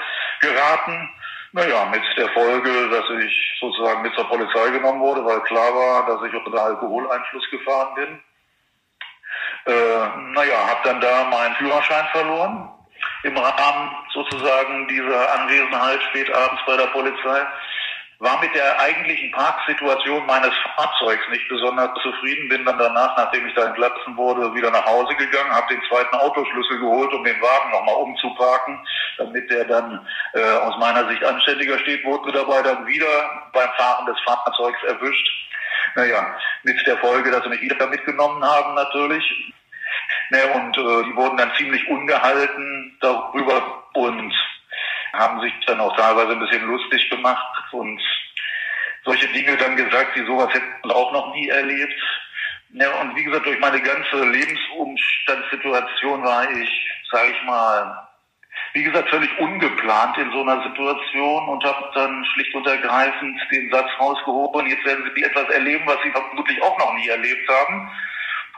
geraten. 0.40 1.10
Naja, 1.52 1.86
mit 1.86 2.02
der 2.16 2.28
Folge, 2.30 2.88
dass 2.90 3.04
ich 3.22 3.58
sozusagen 3.60 4.02
mit 4.02 4.14
zur 4.14 4.28
Polizei 4.28 4.70
genommen 4.70 5.00
wurde, 5.00 5.24
weil 5.24 5.40
klar 5.40 5.74
war, 5.74 6.06
dass 6.06 6.28
ich 6.28 6.34
unter 6.34 6.62
Alkoholeinfluss 6.62 7.50
gefahren 7.50 7.94
bin. 7.94 8.22
Äh, 9.66 10.08
naja, 10.32 10.68
habe 10.68 10.80
dann 10.84 11.00
da 11.00 11.24
meinen 11.24 11.54
Führerschein 11.56 12.06
verloren 12.12 12.70
im 13.22 13.36
Rahmen 13.36 13.90
sozusagen 14.12 14.88
dieser 14.88 15.40
Anwesenheit 15.40 16.00
spät 16.10 16.32
abends 16.32 16.62
bei 16.66 16.76
der 16.76 16.86
Polizei 16.86 17.46
war 18.20 18.38
mit 18.40 18.54
der 18.54 18.78
eigentlichen 18.78 19.30
Parksituation 19.32 20.26
meines 20.26 20.52
Fahrzeugs 20.76 21.26
nicht 21.30 21.48
besonders 21.48 21.90
zufrieden, 22.02 22.50
bin 22.50 22.66
dann 22.66 22.78
danach, 22.78 23.16
nachdem 23.16 23.46
ich 23.46 23.54
da 23.54 23.64
entlassen 23.64 24.14
wurde, 24.14 24.54
wieder 24.54 24.70
nach 24.70 24.84
Hause 24.84 25.14
gegangen, 25.14 25.50
habe 25.50 25.74
den 25.74 25.82
zweiten 25.88 26.14
Autoschlüssel 26.16 26.80
geholt, 26.80 27.12
um 27.14 27.24
den 27.24 27.40
Wagen 27.40 27.70
nochmal 27.70 27.94
umzuparken, 27.94 28.78
damit 29.16 29.50
der 29.50 29.64
dann 29.64 30.06
äh, 30.34 30.52
aus 30.58 30.78
meiner 30.78 31.08
Sicht 31.08 31.24
anständiger 31.24 31.78
steht, 31.78 32.04
wurde 32.04 32.30
dabei 32.32 32.60
dann 32.60 32.86
wieder 32.86 33.50
beim 33.54 33.70
Fahren 33.78 34.04
des 34.04 34.20
Fahrzeugs 34.26 34.82
erwischt. 34.84 35.28
Naja, 35.94 36.36
mit 36.62 36.86
der 36.86 36.98
Folge, 36.98 37.30
dass 37.30 37.42
sie 37.44 37.48
mich 37.48 37.62
wieder 37.62 37.86
mitgenommen 37.86 38.44
haben 38.44 38.74
natürlich. 38.74 39.24
Ne, 40.28 40.46
und 40.54 40.76
äh, 40.76 41.04
die 41.04 41.16
wurden 41.16 41.38
dann 41.38 41.52
ziemlich 41.56 41.88
ungehalten 41.88 42.98
darüber 43.00 43.82
und 43.94 44.32
haben 45.12 45.40
sich 45.40 45.52
dann 45.66 45.80
auch 45.80 45.96
teilweise 45.96 46.32
ein 46.32 46.40
bisschen 46.40 46.66
lustig 46.66 47.08
gemacht 47.10 47.72
und 47.72 48.00
solche 49.04 49.28
Dinge 49.28 49.56
dann 49.56 49.76
gesagt, 49.76 50.16
die 50.16 50.26
sowas 50.26 50.52
hätten 50.52 50.90
auch 50.90 51.12
noch 51.12 51.34
nie 51.34 51.48
erlebt. 51.48 52.00
Ja, 52.72 53.00
und 53.00 53.16
wie 53.16 53.24
gesagt, 53.24 53.46
durch 53.46 53.58
meine 53.58 53.80
ganze 53.80 54.24
Lebensumstandssituation 54.24 56.22
war 56.22 56.48
ich, 56.50 56.70
sage 57.10 57.32
ich 57.32 57.42
mal, 57.44 58.08
wie 58.72 58.84
gesagt, 58.84 59.08
völlig 59.10 59.30
ungeplant 59.40 60.16
in 60.18 60.30
so 60.30 60.42
einer 60.42 60.62
Situation 60.62 61.48
und 61.48 61.64
habe 61.64 61.90
dann 61.94 62.24
schlicht 62.26 62.54
und 62.54 62.66
ergreifend 62.66 63.40
den 63.50 63.70
Satz 63.70 63.88
rausgehoben, 63.98 64.66
jetzt 64.68 64.84
werden 64.84 65.10
Sie 65.14 65.22
etwas 65.22 65.48
erleben, 65.48 65.84
was 65.86 65.98
Sie 66.04 66.10
vermutlich 66.10 66.62
auch 66.62 66.78
noch 66.78 66.94
nie 66.94 67.08
erlebt 67.08 67.48
haben 67.48 67.90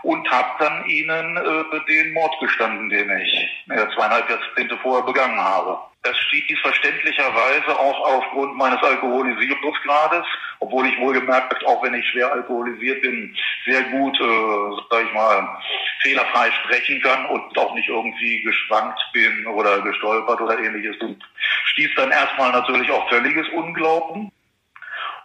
und 0.03 0.31
habe 0.31 0.51
dann 0.59 0.85
ihnen 0.87 1.37
äh, 1.37 1.81
den 1.88 2.12
Mord 2.12 2.35
gestanden, 2.41 2.91
den 2.91 3.11
ich 3.19 3.49
äh, 3.71 3.87
zweieinhalb 3.95 4.29
Jahrzehnte 4.29 4.77
vorher 4.79 5.07
begangen 5.07 5.41
habe. 5.41 5.79
Das 6.05 6.19
stieß 6.19 6.59
verständlicherweise 6.61 7.79
auch 7.79 8.01
aufgrund 8.01 8.57
meines 8.57 8.83
Alkoholisierungsgrades, 8.83 10.27
obwohl 10.59 10.87
ich 10.87 10.99
wohlgemerkt, 10.99 11.65
auch 11.65 11.81
wenn 11.85 11.95
ich 11.95 12.05
schwer 12.09 12.33
alkoholisiert 12.33 13.03
bin, 13.03 13.37
sehr 13.65 13.83
gut, 13.85 14.19
äh, 14.21 14.83
sag 14.91 15.07
ich 15.07 15.12
mal, 15.15 15.62
fehlerfrei 16.01 16.51
sprechen 16.65 17.01
kann 17.03 17.27
und 17.27 17.57
auch 17.57 17.75
nicht 17.75 17.88
irgendwie 17.88 18.43
geschwankt 18.43 19.01
bin 19.12 19.47
oder 19.47 19.81
gestolpert 19.83 20.41
oder 20.41 20.59
ähnliches. 20.59 20.97
Und 21.01 21.23
stieß 21.67 21.91
dann 21.97 22.11
erstmal 22.11 22.51
natürlich 22.51 22.91
auch 22.91 23.09
völliges 23.09 23.49
Unglauben. 23.51 24.33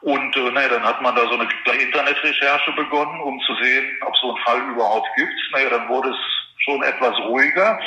Und 0.02 0.38
äh, 0.38 0.52
naja, 0.52 0.70
dann 0.70 0.84
hat 0.84 1.02
man 1.02 1.16
da 1.16 1.24
so 1.24 1.40
eine 1.40 1.82
Internetrecherche 1.82 2.72
begonnen, 2.74 3.20
um 3.22 3.40
zu 3.42 3.56
sehen, 3.56 3.98
ob 4.06 4.16
so 4.18 4.30
einen 4.30 4.44
Fall 4.44 4.62
überhaupt 4.70 5.08
gibt. 5.16 5.34
Naja, 5.54 5.72
dann 5.72 5.90
wurde 5.90 6.10
es 6.10 6.64
schon 6.64 6.84
etwas 6.84 7.18
ruhiger. 7.18 7.80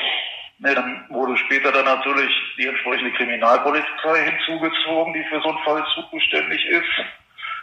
Naja, 0.60 0.74
dann 0.74 1.04
wurde 1.08 1.36
später 1.38 1.72
dann 1.72 1.86
natürlich 1.86 2.30
die 2.58 2.66
entsprechende 2.66 3.12
Kriminalpolizei 3.12 4.30
hinzugezogen, 4.30 5.14
die 5.14 5.24
für 5.24 5.40
so 5.40 5.48
einen 5.48 5.64
Fall 5.64 5.82
zuständig 5.94 6.64
ist. 6.66 7.06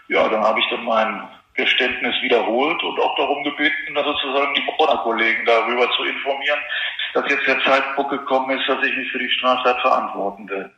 Ja, 0.08 0.28
dann 0.28 0.42
habe 0.42 0.60
ich 0.60 0.66
dann 0.72 0.84
mein 0.84 1.22
Geständnis 1.54 2.16
wiederholt 2.22 2.82
und 2.84 3.00
auch 3.00 3.16
darum 3.18 3.44
gebeten, 3.44 3.94
dass 3.94 4.06
sozusagen 4.06 4.54
die 4.56 4.66
Corona-Kollegen 4.66 5.46
darüber 5.46 5.88
zu 5.96 6.04
informieren, 6.06 6.60
dass 7.14 7.30
jetzt 7.30 7.48
der 7.48 7.60
Zeitpunkt 7.66 8.12
gekommen 8.12 8.58
ist, 8.58 8.68
dass 8.68 8.84
ich 8.84 8.96
mich 8.96 9.12
für 9.12 9.20
die 9.20 9.30
Straftat 9.30 9.80
verantworten 9.82 10.50
will. 10.50 10.72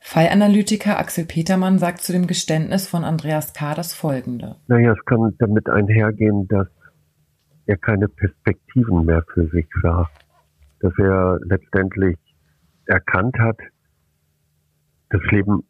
Fallanalytiker 0.00 0.98
Axel 0.98 1.24
Petermann 1.24 1.78
sagt 1.78 2.02
zu 2.02 2.12
dem 2.12 2.26
Geständnis 2.26 2.88
von 2.88 3.04
Andreas 3.04 3.52
K. 3.52 3.74
das 3.74 3.94
folgende. 3.94 4.56
Naja, 4.68 4.92
es 4.92 5.04
kann 5.06 5.34
damit 5.38 5.68
einhergehen, 5.68 6.46
dass 6.46 6.68
er 7.66 7.78
keine 7.78 8.08
Perspektiven 8.08 9.06
mehr 9.06 9.24
für 9.32 9.46
sich 9.48 9.66
sah. 9.82 10.08
Dass 10.84 10.92
er 10.98 11.38
letztendlich 11.44 12.18
erkannt 12.84 13.38
hat, 13.38 13.56
das 15.08 15.22
Leben 15.30 15.64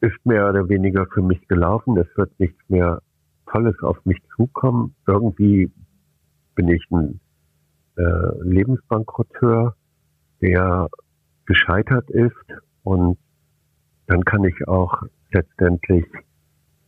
ist 0.00 0.24
mehr 0.24 0.48
oder 0.48 0.68
weniger 0.68 1.06
für 1.06 1.22
mich 1.22 1.48
gelaufen, 1.48 1.96
es 1.96 2.06
wird 2.16 2.30
nichts 2.38 2.60
mehr 2.68 3.02
Tolles 3.50 3.74
auf 3.82 3.96
mich 4.04 4.18
zukommen. 4.36 4.94
Irgendwie 5.08 5.72
bin 6.54 6.68
ich 6.68 6.86
ein 6.92 7.18
äh, 7.96 8.42
Lebensbankrotteur, 8.42 9.74
der 10.40 10.88
gescheitert 11.46 12.08
ist 12.08 12.54
und 12.84 13.18
dann 14.06 14.24
kann 14.24 14.44
ich 14.44 14.68
auch 14.68 15.02
letztendlich 15.32 16.06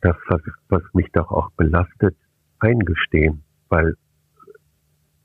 das, 0.03 0.15
was, 0.29 0.41
was 0.69 0.83
mich 0.93 1.11
doch 1.11 1.33
auch 1.33 1.51
belastet, 1.57 2.17
eingestehen, 2.61 3.43
weil 3.69 3.97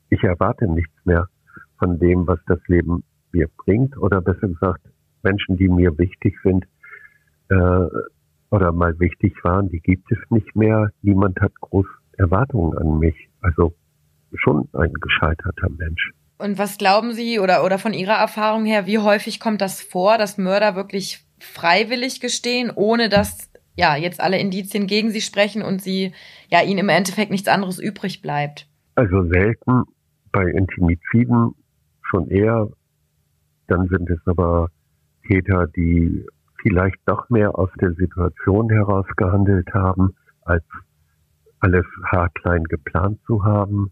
ich 0.09 0.23
erwarte 0.23 0.67
nichts 0.67 1.05
mehr 1.05 1.29
von 1.77 1.99
dem, 1.99 2.27
was 2.27 2.39
das 2.47 2.59
Leben 2.67 3.03
mir 3.31 3.47
bringt, 3.65 3.97
oder 3.97 4.21
besser 4.21 4.47
gesagt, 4.47 4.81
Menschen, 5.23 5.57
die 5.57 5.67
mir 5.67 5.97
wichtig 5.97 6.37
sind 6.43 6.65
äh, 7.49 7.87
oder 8.51 8.71
mal 8.71 8.97
wichtig 8.99 9.35
waren, 9.43 9.69
die 9.69 9.79
gibt 9.79 10.11
es 10.11 10.19
nicht 10.29 10.55
mehr. 10.55 10.91
Niemand 11.01 11.39
hat 11.41 11.53
groß 11.59 11.87
Erwartungen 12.17 12.77
an 12.77 12.99
mich. 12.99 13.29
Also 13.41 13.73
schon 14.35 14.67
ein 14.73 14.93
gescheiterter 14.93 15.69
Mensch. 15.77 16.11
Und 16.37 16.57
was 16.57 16.77
glauben 16.77 17.13
Sie 17.13 17.39
oder, 17.39 17.63
oder 17.63 17.79
von 17.79 17.93
Ihrer 17.93 18.15
Erfahrung 18.15 18.65
her, 18.65 18.85
wie 18.85 18.99
häufig 18.99 19.39
kommt 19.39 19.61
das 19.61 19.81
vor, 19.81 20.17
dass 20.17 20.37
Mörder 20.37 20.75
wirklich 20.75 21.25
freiwillig 21.39 22.19
gestehen, 22.19 22.71
ohne 22.73 23.09
dass 23.09 23.49
ja 23.75 23.95
jetzt 23.95 24.21
alle 24.21 24.39
Indizien 24.39 24.87
gegen 24.87 25.11
sie 25.11 25.21
sprechen 25.21 25.61
und 25.61 25.81
sie 25.81 26.13
ja 26.49 26.61
ihnen 26.61 26.79
im 26.79 26.89
Endeffekt 26.89 27.31
nichts 27.31 27.47
anderes 27.47 27.79
übrig 27.79 28.21
bleibt. 28.21 28.67
Also 28.95 29.23
selten 29.29 29.83
bei 30.31 30.45
Intimiziden 30.45 31.53
schon 32.09 32.29
eher. 32.29 32.69
Dann 33.67 33.87
sind 33.87 34.09
es 34.09 34.19
aber 34.25 34.69
Täter, 35.27 35.67
die 35.67 36.25
vielleicht 36.61 36.99
doch 37.05 37.29
mehr 37.29 37.57
aus 37.57 37.69
der 37.79 37.93
Situation 37.93 38.69
heraus 38.69 39.05
gehandelt 39.17 39.73
haben, 39.73 40.15
als 40.41 40.63
alles 41.59 41.85
haarklein 42.05 42.63
geplant 42.65 43.19
zu 43.25 43.43
haben. 43.43 43.91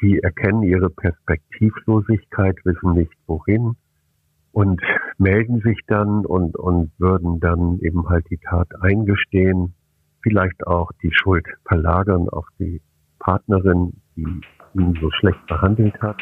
Die 0.00 0.20
erkennen 0.20 0.62
ihre 0.62 0.90
Perspektivlosigkeit, 0.90 2.56
wissen 2.64 2.94
nicht 2.94 3.12
wohin 3.26 3.76
und 4.52 4.80
melden 5.18 5.60
sich 5.60 5.78
dann 5.86 6.24
und, 6.24 6.56
und 6.56 6.92
würden 6.98 7.40
dann 7.40 7.78
eben 7.80 8.08
halt 8.08 8.26
die 8.30 8.38
Tat 8.38 8.68
eingestehen, 8.80 9.74
vielleicht 10.22 10.66
auch 10.66 10.90
die 11.02 11.12
Schuld 11.12 11.46
verlagern 11.66 12.28
auf 12.28 12.46
die 12.58 12.80
Partnerin, 13.18 14.00
die 14.16 14.40
ihn 14.74 14.98
so 15.00 15.10
schlecht 15.12 15.44
behandelt 15.46 16.00
hat. 16.00 16.16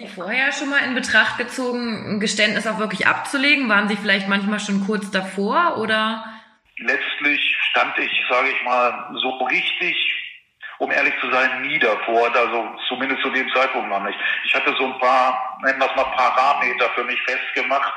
Sie 0.00 0.08
vorher 0.08 0.52
schon 0.52 0.70
mal 0.70 0.84
in 0.84 0.94
Betracht 0.94 1.38
gezogen, 1.38 2.14
ein 2.14 2.20
Geständnis 2.20 2.66
auch 2.66 2.78
wirklich 2.78 3.06
abzulegen? 3.06 3.68
Waren 3.68 3.88
Sie 3.88 3.96
vielleicht 3.96 4.28
manchmal 4.28 4.60
schon 4.60 4.86
kurz 4.86 5.10
davor 5.10 5.76
oder? 5.78 6.24
Letztlich 6.78 7.56
stand 7.70 7.98
ich, 7.98 8.10
sage 8.30 8.48
ich 8.48 8.64
mal, 8.64 9.10
so 9.20 9.30
richtig 9.44 9.96
um 10.80 10.90
ehrlich 10.90 11.12
zu 11.20 11.30
sein, 11.30 11.60
nie 11.60 11.78
davor, 11.78 12.34
also 12.34 12.74
zumindest 12.88 13.20
zu 13.22 13.30
dem 13.30 13.46
Zeitpunkt 13.52 13.90
noch 13.90 14.02
nicht. 14.02 14.18
Ich 14.46 14.54
hatte 14.54 14.74
so 14.78 14.86
ein 14.86 14.98
paar, 14.98 15.58
nennen 15.62 15.78
wir 15.78 15.90
es 15.90 15.94
mal 15.94 16.04
Parameter 16.04 16.88
für 16.94 17.04
mich 17.04 17.20
festgemacht. 17.20 17.92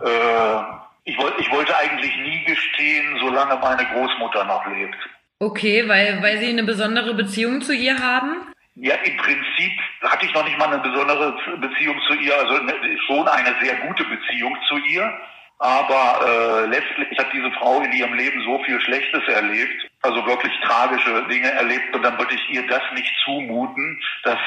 Äh, 0.00 0.62
ich, 1.04 1.16
wollte, 1.16 1.40
ich 1.40 1.50
wollte 1.52 1.76
eigentlich 1.76 2.16
nie 2.16 2.44
gestehen, 2.44 3.18
solange 3.20 3.54
meine 3.56 3.86
Großmutter 3.86 4.44
noch 4.44 4.66
lebt. 4.66 4.96
Okay, 5.38 5.88
weil, 5.88 6.20
weil 6.22 6.38
Sie 6.38 6.48
eine 6.48 6.64
besondere 6.64 7.14
Beziehung 7.14 7.62
zu 7.62 7.72
ihr 7.72 7.96
haben? 8.00 8.52
Ja, 8.74 8.94
im 8.94 9.16
Prinzip 9.18 9.72
hatte 10.02 10.24
ich 10.24 10.32
noch 10.32 10.44
nicht 10.44 10.58
mal 10.58 10.68
eine 10.68 10.78
besondere 10.78 11.36
Beziehung 11.58 12.00
zu 12.08 12.14
ihr, 12.14 12.34
also 12.38 12.58
schon 13.06 13.28
eine 13.28 13.54
sehr 13.62 13.74
gute 13.86 14.04
Beziehung 14.04 14.56
zu 14.68 14.78
ihr. 14.78 15.12
Aber 15.58 16.26
äh, 16.26 16.66
letztlich 16.66 17.16
hat 17.18 17.32
diese 17.32 17.50
Frau 17.52 17.82
in 17.82 17.92
ihrem 17.92 18.14
Leben 18.14 18.42
so 18.42 18.64
viel 18.64 18.80
Schlechtes 18.80 19.22
erlebt, 19.28 19.90
also 20.00 20.26
wirklich 20.26 20.52
tragische 20.64 21.22
Dinge 21.28 21.50
erlebt. 21.52 21.94
Und 21.94 22.02
dann 22.02 22.18
würde 22.18 22.34
ich 22.34 22.50
ihr 22.50 22.66
das 22.66 22.82
nicht 22.94 23.12
zumuten, 23.24 24.00
dass 24.24 24.38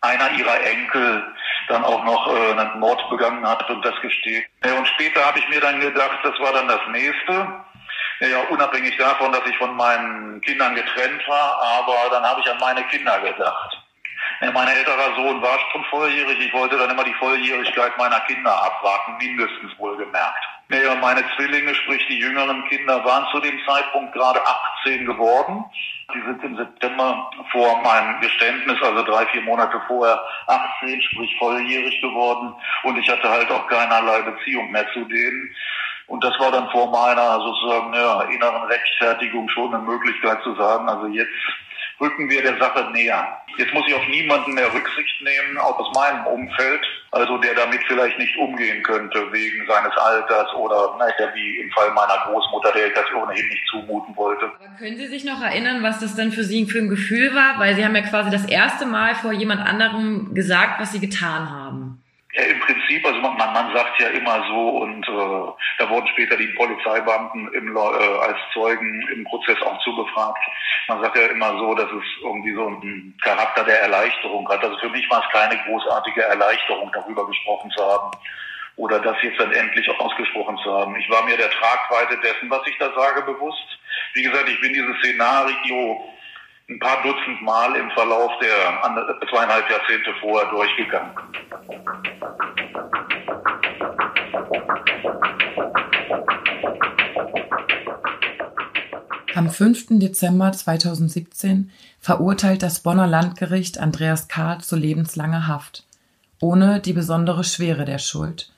einer 0.00 0.30
ihrer 0.38 0.64
Enkel 0.64 1.34
dann 1.68 1.84
auch 1.84 2.04
noch 2.04 2.34
äh, 2.34 2.52
einen 2.52 2.80
Mord 2.80 3.10
begangen 3.10 3.46
hat 3.46 3.68
und 3.68 3.84
das 3.84 4.00
gesteht. 4.00 4.46
Und 4.62 4.88
später 4.88 5.26
habe 5.26 5.38
ich 5.38 5.48
mir 5.48 5.60
dann 5.60 5.80
gedacht, 5.80 6.18
das 6.22 6.38
war 6.38 6.52
dann 6.52 6.68
das 6.68 6.80
nächste. 6.92 7.64
Ja, 8.20 8.40
unabhängig 8.48 8.96
davon, 8.96 9.32
dass 9.32 9.46
ich 9.46 9.56
von 9.58 9.74
meinen 9.76 10.40
Kindern 10.40 10.74
getrennt 10.74 11.26
war, 11.26 11.60
aber 11.60 12.10
dann 12.10 12.22
habe 12.22 12.40
ich 12.40 12.50
an 12.50 12.58
meine 12.58 12.84
Kinder 12.84 13.20
gedacht. 13.20 13.80
Ja, 14.40 14.50
mein 14.52 14.68
älterer 14.68 15.14
Sohn 15.16 15.42
war 15.42 15.58
schon 15.72 15.84
volljährig. 15.84 16.38
Ich 16.38 16.52
wollte 16.52 16.76
dann 16.76 16.90
immer 16.90 17.04
die 17.04 17.14
Volljährigkeit 17.14 17.96
meiner 17.98 18.20
Kinder 18.20 18.50
abwarten, 18.50 19.16
mindestens 19.18 19.76
wohlgemerkt. 19.78 20.44
Naja, 20.68 20.94
meine 20.94 21.22
Zwillinge, 21.36 21.74
sprich 21.74 22.04
die 22.08 22.18
jüngeren 22.18 22.66
Kinder, 22.68 23.04
waren 23.04 23.26
zu 23.32 23.40
dem 23.40 23.58
Zeitpunkt 23.66 24.12
gerade 24.14 24.40
18 24.84 25.04
geworden. 25.04 25.64
Die 26.14 26.20
sind 26.22 26.42
im 26.42 26.56
September 26.56 27.30
vor 27.52 27.82
meinem 27.82 28.20
Geständnis, 28.20 28.80
also 28.82 29.02
drei, 29.04 29.26
vier 29.26 29.42
Monate 29.42 29.80
vorher, 29.86 30.20
18, 30.46 31.02
sprich 31.02 31.36
volljährig 31.38 32.00
geworden. 32.00 32.54
Und 32.82 32.96
ich 32.98 33.08
hatte 33.08 33.28
halt 33.28 33.50
auch 33.50 33.66
keinerlei 33.68 34.22
Beziehung 34.22 34.70
mehr 34.70 34.86
zu 34.92 35.04
denen. 35.04 35.54
Und 36.06 36.22
das 36.22 36.38
war 36.38 36.52
dann 36.52 36.68
vor 36.70 36.90
meiner 36.90 37.40
sozusagen 37.40 37.94
ja, 37.94 38.22
inneren 38.22 38.62
Rechtfertigung 38.64 39.48
schon 39.48 39.74
eine 39.74 39.82
Möglichkeit 39.82 40.42
zu 40.42 40.54
sagen, 40.54 40.88
also 40.88 41.06
jetzt 41.06 41.32
rücken 42.00 42.28
wir 42.28 42.42
der 42.42 42.58
Sache 42.58 42.90
näher. 42.92 43.40
Jetzt 43.56 43.72
muss 43.72 43.84
ich 43.86 43.94
auf 43.94 44.06
niemanden 44.08 44.52
mehr 44.54 44.72
Rücksicht 44.72 45.22
nehmen, 45.22 45.58
auch 45.58 45.78
aus 45.78 45.94
meinem 45.94 46.26
Umfeld, 46.26 46.84
also 47.12 47.38
der 47.38 47.54
damit 47.54 47.80
vielleicht 47.86 48.18
nicht 48.18 48.36
umgehen 48.36 48.82
könnte 48.82 49.32
wegen 49.32 49.64
seines 49.66 49.96
Alters 49.96 50.52
oder 50.54 50.96
naja, 50.98 51.32
wie 51.34 51.60
im 51.60 51.70
Fall 51.70 51.90
meiner 51.92 52.18
Großmutter, 52.26 52.72
der 52.72 52.88
ich 52.88 52.94
das 52.94 53.04
ohnehin 53.14 53.48
nicht 53.48 53.62
zumuten 53.70 54.16
wollte. 54.16 54.46
Aber 54.46 54.76
können 54.78 54.96
Sie 54.96 55.06
sich 55.06 55.24
noch 55.24 55.40
erinnern, 55.40 55.82
was 55.82 56.00
das 56.00 56.16
dann 56.16 56.32
für 56.32 56.42
Sie 56.42 56.66
für 56.66 56.78
ein 56.78 56.88
Gefühl 56.88 57.34
war? 57.34 57.58
Weil 57.58 57.76
Sie 57.76 57.84
haben 57.84 57.94
ja 57.94 58.02
quasi 58.02 58.30
das 58.30 58.44
erste 58.44 58.86
Mal 58.86 59.14
vor 59.14 59.32
jemand 59.32 59.60
anderem 59.60 60.34
gesagt, 60.34 60.80
was 60.80 60.92
Sie 60.92 61.00
getan 61.00 61.50
haben. 61.50 61.83
Ja, 62.36 62.42
im 62.42 62.58
Prinzip, 62.58 63.06
also 63.06 63.20
man, 63.20 63.36
man 63.36 63.72
sagt 63.72 64.00
ja 64.00 64.08
immer 64.08 64.44
so 64.48 64.68
und 64.82 65.06
äh, 65.06 65.52
da 65.78 65.88
wurden 65.88 66.08
später 66.08 66.36
die 66.36 66.48
Polizeibeamten 66.48 67.52
im, 67.54 67.76
äh, 67.76 67.78
als 67.78 68.38
Zeugen 68.52 69.08
im 69.14 69.22
Prozess 69.24 69.62
auch 69.62 69.78
zugefragt. 69.84 70.42
Man 70.88 71.00
sagt 71.00 71.16
ja 71.16 71.26
immer 71.26 71.56
so, 71.58 71.74
dass 71.74 71.88
es 71.92 72.04
irgendwie 72.22 72.54
so 72.54 72.66
einen 72.66 73.16
Charakter 73.22 73.62
der 73.62 73.82
Erleichterung 73.82 74.48
hat. 74.48 74.64
Also 74.64 74.76
für 74.78 74.88
mich 74.88 75.08
war 75.10 75.22
es 75.24 75.32
keine 75.32 75.62
großartige 75.62 76.22
Erleichterung, 76.22 76.90
darüber 76.92 77.24
gesprochen 77.24 77.70
zu 77.70 77.84
haben 77.84 78.10
oder 78.76 78.98
das 78.98 79.16
jetzt 79.22 79.38
dann 79.38 79.52
endlich 79.52 79.88
ausgesprochen 80.00 80.58
zu 80.58 80.72
haben. 80.72 80.96
Ich 80.96 81.08
war 81.08 81.24
mir 81.24 81.36
der 81.36 81.50
Tragweite 81.50 82.18
dessen, 82.18 82.50
was 82.50 82.66
ich 82.66 82.76
da 82.78 82.92
sage, 82.96 83.22
bewusst. 83.22 83.78
Wie 84.14 84.22
gesagt, 84.24 84.48
ich 84.48 84.60
bin 84.60 84.72
dieses 84.72 84.96
Szenario 84.98 86.04
ein 86.68 86.78
paar 86.78 87.02
Dutzend 87.02 87.42
Mal 87.42 87.76
im 87.76 87.90
Verlauf 87.92 88.32
der 88.40 89.28
zweieinhalb 89.30 89.70
Jahrzehnte 89.70 90.14
vorher 90.20 90.50
durchgegangen. 90.50 91.12
Am 99.36 99.50
5. 99.50 99.98
Dezember 99.98 100.52
2017 100.52 101.72
verurteilt 101.98 102.62
das 102.62 102.78
Bonner 102.78 103.08
Landgericht 103.08 103.78
Andreas 103.78 104.28
Karl 104.28 104.60
zu 104.60 104.76
lebenslanger 104.76 105.48
Haft, 105.48 105.84
ohne 106.40 106.78
die 106.78 106.92
besondere 106.92 107.42
Schwere 107.42 107.84
der 107.84 107.98
Schuld. 107.98 108.52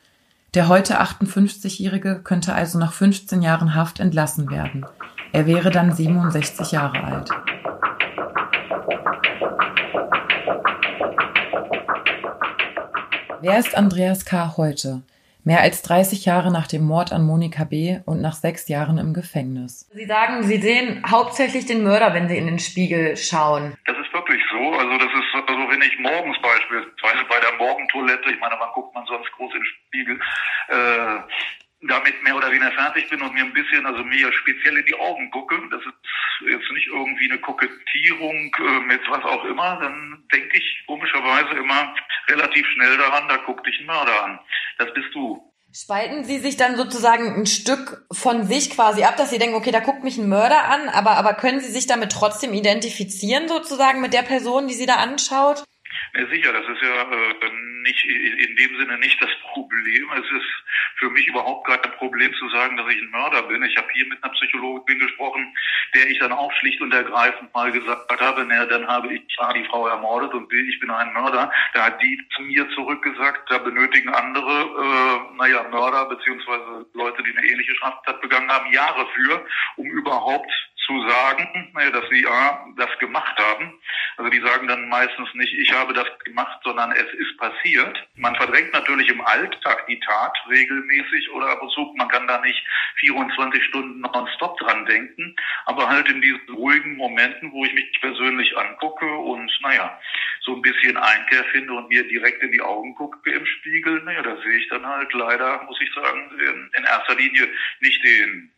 Der 0.53 0.69
heute 0.69 1.01
58-Jährige 1.01 2.21
könnte 2.23 2.53
also 2.53 2.79
nach 2.79 2.93
15 2.93 3.41
Jahren 3.41 3.75
Haft 3.75 4.01
entlassen 4.01 4.51
werden. 4.51 4.85
Er 5.33 5.47
wäre 5.47 5.71
dann 5.71 5.95
67 5.95 6.73
Jahre 6.73 7.03
alt. 7.05 7.31
Wer 13.41 13.59
ist 13.59 13.75
Andreas 13.75 14.27
K. 14.27 14.59
heute? 14.59 15.01
Mehr 15.47 15.61
als 15.61 15.81
30 15.83 16.25
Jahre 16.25 16.51
nach 16.51 16.67
dem 16.67 16.83
Mord 16.83 17.13
an 17.13 17.25
Monika 17.25 17.63
B. 17.63 18.01
und 18.05 18.21
nach 18.21 18.33
sechs 18.33 18.67
Jahren 18.67 18.99
im 18.99 19.15
Gefängnis. 19.15 19.89
Sie 19.95 20.05
sagen, 20.05 20.43
Sie 20.43 20.57
sehen 20.57 21.05
hauptsächlich 21.09 21.67
den 21.67 21.85
Mörder, 21.85 22.13
wenn 22.15 22.29
Sie 22.29 22.37
in 22.37 22.47
den 22.47 22.59
Spiegel 22.59 23.17
schauen. 23.17 23.77
Das 23.87 23.97
ist 23.97 24.13
wirklich 24.13 24.43
so. 24.51 24.73
Also 24.73 24.99
das 24.99 25.07
ist 25.07 25.37
also 25.47 25.71
wenn 25.71 25.83
ich 25.83 25.97
morgens 26.01 26.37
beispielsweise 26.43 27.25
bei 27.29 27.39
der 27.39 27.57
Morgentoilette, 27.59 28.29
ich 28.29 28.41
meine, 28.41 28.57
wann 28.59 28.73
guckt 28.75 28.93
man 28.93 29.07
sonst 29.07 29.31
groß 29.37 29.53
in 29.55 29.61
den 29.61 29.67
Spiegel, 29.67 30.21
äh, 30.69 31.19
damit 31.89 32.23
mehr 32.23 32.37
oder 32.37 32.51
weniger 32.51 32.73
fertig 32.73 33.09
bin 33.09 33.23
und 33.23 33.35
mir 33.35 33.45
ein 33.45 33.53
bisschen, 33.53 33.85
also 33.87 34.05
mir 34.05 34.33
speziell 34.33 34.77
in 34.77 34.87
die 34.87 34.99
Augen 34.99 35.31
gucke, 35.31 35.61
das 35.71 35.81
ist 35.81 36.51
jetzt 36.51 36.71
nicht 36.73 36.89
irgendwie 36.89 37.31
eine 37.31 37.41
Kokettierung 37.41 38.55
äh, 38.59 38.81
mit 38.87 39.01
was 39.09 39.25
auch 39.25 39.45
immer, 39.45 39.79
dann 39.81 40.25
denke 40.33 40.57
ich 40.57 40.85
komischerweise 40.87 41.55
immer 41.59 41.95
relativ 42.29 42.67
schnell 42.69 42.97
daran, 42.97 43.29
da 43.29 43.37
guckt 43.39 43.67
dich 43.67 43.79
ein 43.81 43.87
Mörder 43.87 44.25
an. 44.25 44.41
Das 44.79 44.93
bist 44.95 45.15
du. 45.15 45.53
Spalten 45.73 46.25
Sie 46.25 46.39
sich 46.39 46.57
dann 46.57 46.77
sozusagen 46.77 47.35
ein 47.35 47.45
Stück 47.45 48.07
von 48.11 48.45
sich 48.45 48.71
quasi 48.71 49.05
ab, 49.05 49.17
dass 49.17 49.31
Sie 49.31 49.39
denken, 49.39 49.57
okay, 49.57 49.73
da 49.73 49.81
guckt 49.81 50.05
mich 50.05 50.17
ein 50.17 50.29
Mörder 50.29 50.65
an, 50.65 50.89
aber, 50.89 51.13
aber 51.13 51.35
können 51.35 51.61
Sie 51.61 51.71
sich 51.71 51.87
damit 51.87 52.13
trotzdem 52.13 52.55
identifizieren 52.55 53.47
sozusagen 53.47 54.01
mit 54.01 54.15
der 54.15 54.23
Person, 54.23 54.69
die 54.69 54.75
Sie 54.75 54.87
da 54.87 54.95
anschaut? 54.95 55.65
Ja, 56.15 56.27
sicher, 56.29 56.53
das 56.53 56.67
ist 56.69 56.83
ja 56.83 57.03
äh, 57.03 57.51
nicht 57.83 58.05
in 58.05 58.57
dem 58.57 58.79
Sinne 58.79 58.99
nicht 58.99 59.21
das 59.21 59.31
Problem. 59.53 60.11
Es 60.13 60.31
ist 60.31 60.65
für 60.99 61.11
mich 61.11 61.27
überhaupt 61.27 61.67
kein 61.67 61.81
Problem 61.93 62.33
zu 62.35 62.49
sagen, 62.49 62.77
dass 62.77 62.89
ich 62.89 62.99
ein 62.99 63.11
Mörder 63.11 63.43
bin. 63.43 63.63
Ich 63.65 63.77
habe 63.77 63.89
hier 63.93 64.07
mit 64.07 64.23
einer 64.23 64.33
Psychologin 64.33 64.99
gesprochen, 64.99 65.55
der 65.95 66.09
ich 66.09 66.19
dann 66.19 66.33
auch 66.33 66.53
schlicht 66.55 66.81
und 66.81 66.93
ergreifend 66.93 67.53
mal 67.55 67.71
gesagt 67.73 68.21
habe, 68.21 68.45
naja, 68.45 68.67
dann 68.67 68.87
habe 68.87 69.15
ich 69.15 69.23
A, 69.39 69.53
die 69.53 69.65
Frau 69.65 69.87
ermordet 69.87 70.33
und 70.35 70.49
B, 70.49 70.57
ich 70.61 70.81
bin 70.81 70.91
ein 70.91 71.13
Mörder. 71.13 71.53
Da 71.75 71.87
hat 71.87 72.01
die 72.03 72.27
zu 72.35 72.43
mir 72.43 72.69
zurückgesagt, 72.71 73.51
da 73.51 73.59
benötigen 73.59 74.09
andere, 74.09 74.53
äh, 74.53 75.37
naja, 75.37 75.67
Mörder 75.71 76.07
beziehungsweise 76.07 76.87
Leute, 76.95 77.23
die 77.23 77.37
eine 77.37 77.47
ähnliche 77.47 77.75
Straftat 77.77 78.21
begangen 78.21 78.51
haben, 78.51 78.73
Jahre 78.73 79.07
für, 79.15 79.47
um 79.77 79.87
überhaupt 79.87 80.51
zu 80.87 81.09
sagen, 81.09 81.73
dass 81.93 82.09
sie 82.11 82.23
ja, 82.23 82.65
das 82.77 82.99
gemacht 82.99 83.37
haben. 83.39 83.79
Also 84.17 84.31
die 84.31 84.41
sagen 84.41 84.69
dann 84.69 84.89
meistens 84.89 85.29
nicht, 85.35 85.53
ich 85.53 85.73
habe 85.73 85.93
das 85.93 86.07
gemacht, 86.25 86.59
sondern 86.65 86.93
es 86.93 87.13
ist 87.15 87.37
passiert. 87.39 88.09
Man 88.15 88.35
verdrängt 88.37 88.73
natürlich 88.73 89.09
im 89.09 89.21
Alltag 89.21 89.87
die 89.89 90.01
Tat 90.01 90.37
regelmäßig 90.49 91.31
oder 91.33 91.49
ab 91.49 91.63
und 91.63 91.71
zu, 91.73 91.93
man 91.97 92.09
kann 92.09 92.27
da 92.27 92.41
nicht 92.41 92.63
24 93.01 93.65
Stunden 93.65 94.01
nonstop 94.01 94.59
dran 94.59 94.87
denken, 94.87 95.35
aber 95.67 95.89
halt 95.89 96.09
in 96.09 96.23
diesen 96.23 96.49
ruhigen 96.55 96.97
Momenten, 96.97 97.53
wo 97.53 97.65
ich 97.65 97.75
mich 97.75 98.01
persönlich 98.01 98.57
angucke 98.57 99.07
und 99.07 99.51
naja, 99.63 100.01
so 100.41 100.55
ein 100.55 100.63
bisschen 100.63 100.97
Einkehr 100.97 101.45
finde 101.53 101.73
und 101.75 101.89
mir 101.89 102.07
direkt 102.07 102.43
in 102.43 102.53
die 102.53 102.61
Augen 102.61 102.95
gucke 102.95 103.31
im 103.31 103.45
Spiegel, 103.45 104.03
naja, 104.05 104.23
da 104.23 104.37
sehe 104.43 104.59
ich 104.59 104.69
dann 104.69 104.87
halt 104.87 105.13
leider, 105.13 105.63
muss 105.65 105.81
ich 105.81 105.93
sagen, 105.93 106.31
in 106.73 106.85
erster 106.85 107.17
Linie 107.17 107.49
nicht 107.81 108.03
den 108.05 108.53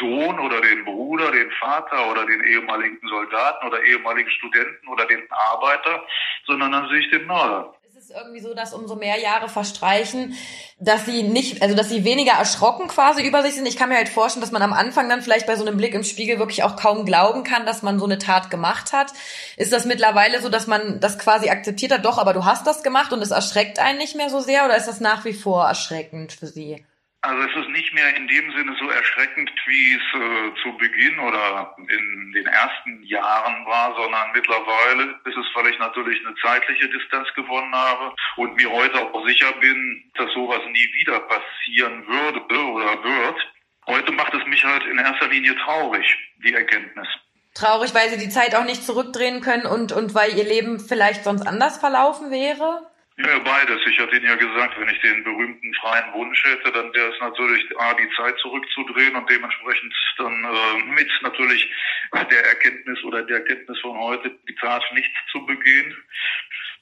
Sohn 0.00 0.38
oder 0.38 0.60
den 0.60 0.84
Bruder, 0.84 1.30
den 1.30 1.50
Vater 1.52 2.10
oder 2.10 2.26
den 2.26 2.42
ehemaligen 2.44 3.00
Soldaten 3.08 3.66
oder 3.66 3.82
ehemaligen 3.82 4.30
Studenten 4.30 4.88
oder 4.88 5.06
den 5.06 5.22
Arbeiter, 5.30 6.04
sondern 6.46 6.72
dann 6.72 6.88
sehe 6.88 7.00
ich 7.00 7.10
den 7.10 7.26
Mörder. 7.26 7.74
Es 7.88 8.04
ist 8.04 8.10
irgendwie 8.16 8.40
so, 8.40 8.54
dass 8.54 8.74
umso 8.74 8.94
mehr 8.94 9.18
Jahre 9.18 9.48
verstreichen, 9.48 10.36
dass 10.78 11.04
sie 11.04 11.24
nicht, 11.24 11.62
also 11.62 11.74
dass 11.74 11.88
sie 11.88 12.04
weniger 12.04 12.32
erschrocken 12.32 12.86
quasi 12.86 13.26
über 13.26 13.42
sich 13.42 13.54
sind. 13.54 13.66
Ich 13.66 13.76
kann 13.76 13.88
mir 13.88 13.96
halt 13.96 14.08
vorstellen, 14.08 14.40
dass 14.40 14.52
man 14.52 14.62
am 14.62 14.72
Anfang 14.72 15.08
dann 15.08 15.20
vielleicht 15.20 15.48
bei 15.48 15.56
so 15.56 15.66
einem 15.66 15.76
Blick 15.76 15.94
im 15.94 16.04
Spiegel 16.04 16.38
wirklich 16.38 16.62
auch 16.62 16.76
kaum 16.76 17.04
glauben 17.04 17.42
kann, 17.42 17.66
dass 17.66 17.82
man 17.82 17.98
so 17.98 18.04
eine 18.04 18.18
Tat 18.18 18.50
gemacht 18.50 18.92
hat. 18.92 19.12
Ist 19.56 19.72
das 19.72 19.84
mittlerweile 19.84 20.40
so, 20.40 20.48
dass 20.48 20.68
man 20.68 21.00
das 21.00 21.18
quasi 21.18 21.50
akzeptiert 21.50 21.90
hat, 21.90 22.04
doch, 22.04 22.18
aber 22.18 22.34
du 22.34 22.44
hast 22.44 22.68
das 22.68 22.84
gemacht 22.84 23.12
und 23.12 23.20
es 23.20 23.32
erschreckt 23.32 23.80
einen 23.80 23.98
nicht 23.98 24.14
mehr 24.14 24.30
so 24.30 24.38
sehr 24.38 24.64
oder 24.64 24.76
ist 24.76 24.86
das 24.86 25.00
nach 25.00 25.24
wie 25.24 25.32
vor 25.32 25.66
erschreckend 25.66 26.32
für 26.32 26.46
Sie? 26.46 26.84
Also 27.22 27.42
es 27.42 27.56
ist 27.56 27.70
nicht 27.70 27.92
mehr 27.94 28.14
in 28.16 28.28
dem 28.28 28.52
Sinne 28.52 28.76
so 28.78 28.88
erschreckend, 28.90 29.50
wie 29.66 29.94
es 29.94 30.20
äh, 30.20 30.62
zu 30.62 30.76
Beginn 30.78 31.18
oder 31.18 31.74
in 31.88 32.32
den 32.32 32.46
ersten 32.46 33.02
Jahren 33.02 33.66
war, 33.66 33.92
sondern 33.96 34.30
mittlerweile 34.32 35.18
ist 35.24 35.36
es, 35.36 35.46
weil 35.54 35.72
ich 35.72 35.78
natürlich 35.80 36.24
eine 36.24 36.36
zeitliche 36.36 36.88
Distanz 36.88 37.26
gewonnen 37.34 37.74
habe 37.74 38.14
und 38.36 38.54
mir 38.54 38.70
heute 38.70 39.02
auch 39.02 39.26
sicher 39.26 39.52
bin, 39.60 40.10
dass 40.14 40.32
sowas 40.32 40.60
nie 40.70 40.88
wieder 40.94 41.18
passieren 41.20 42.06
würde 42.06 42.40
oder 42.40 43.02
wird. 43.02 43.52
Heute 43.88 44.12
macht 44.12 44.34
es 44.34 44.46
mich 44.46 44.62
halt 44.64 44.84
in 44.84 44.98
erster 44.98 45.28
Linie 45.28 45.56
traurig, 45.56 46.06
die 46.44 46.54
Erkenntnis. 46.54 47.08
Traurig, 47.54 47.92
weil 47.94 48.10
sie 48.10 48.18
die 48.18 48.28
Zeit 48.28 48.54
auch 48.54 48.64
nicht 48.64 48.84
zurückdrehen 48.84 49.40
können 49.40 49.66
und, 49.66 49.90
und 49.90 50.14
weil 50.14 50.36
ihr 50.36 50.44
Leben 50.44 50.78
vielleicht 50.78 51.24
sonst 51.24 51.46
anders 51.46 51.78
verlaufen 51.78 52.30
wäre? 52.30 52.88
Ja, 53.20 53.36
beides. 53.40 53.84
Ich 53.84 53.98
hatte 53.98 54.14
Ihnen 54.16 54.26
ja 54.26 54.36
gesagt, 54.36 54.78
wenn 54.78 54.88
ich 54.88 55.00
den 55.00 55.24
berühmten 55.24 55.74
freien 55.74 56.12
Wunsch 56.12 56.40
hätte, 56.44 56.70
dann 56.70 56.94
wäre 56.94 57.12
es 57.12 57.20
natürlich 57.20 57.66
A, 57.76 57.92
die 57.94 58.08
Zeit 58.14 58.38
zurückzudrehen 58.38 59.16
und 59.16 59.28
dementsprechend 59.28 59.92
dann 60.18 60.44
äh, 60.44 60.82
mit 60.94 61.10
natürlich 61.22 61.68
der 62.14 62.46
Erkenntnis 62.46 63.02
oder 63.02 63.24
der 63.24 63.38
Erkenntnis 63.38 63.80
von 63.80 63.98
heute 63.98 64.30
die 64.48 64.54
Tat 64.54 64.84
nicht 64.94 65.10
zu 65.32 65.44
begehen, 65.46 65.96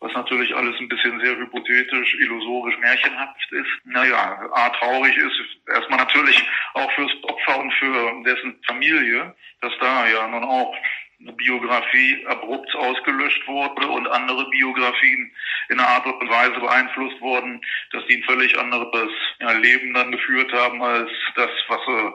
was 0.01 0.12
natürlich 0.12 0.55
alles 0.55 0.79
ein 0.79 0.90
bisschen 0.90 1.18
sehr 1.20 1.38
hypothetisch, 1.38 2.14
illusorisch, 2.16 2.77
märchenhaft 2.81 3.53
ist. 3.53 3.70
Naja, 3.85 4.51
A, 4.53 4.68
traurig 4.68 5.16
ist 5.16 5.40
erstmal 5.72 6.01
natürlich 6.01 6.46
auch 6.75 6.92
fürs 6.92 7.12
Opfer 7.22 7.61
und 7.61 7.72
für 7.72 8.22
dessen 8.27 8.62
Familie, 8.66 9.35
dass 9.62 9.72
da 9.81 10.07
ja 10.07 10.29
nun 10.29 10.44
auch 10.44 10.77
eine 11.20 11.33
Biografie 11.33 12.26
abrupt 12.26 12.74
ausgelöscht 12.74 13.46
wurde 13.46 13.88
und 13.88 14.07
andere 14.09 14.48
Biografien 14.50 15.33
in 15.68 15.81
einer 15.81 15.88
Art 15.88 16.07
und 16.07 16.29
Weise 16.29 16.61
beeinflusst 16.61 17.20
wurden, 17.20 17.61
dass 17.92 18.05
die 18.07 18.16
ein 18.16 18.22
völlig 18.24 18.59
anderes 18.59 19.11
ja, 19.40 19.52
Leben 19.52 19.94
dann 19.94 20.12
geführt 20.12 20.52
haben 20.52 20.83
als 20.83 21.11
das, 21.35 21.50
was 21.68 21.81
sie 21.87 22.12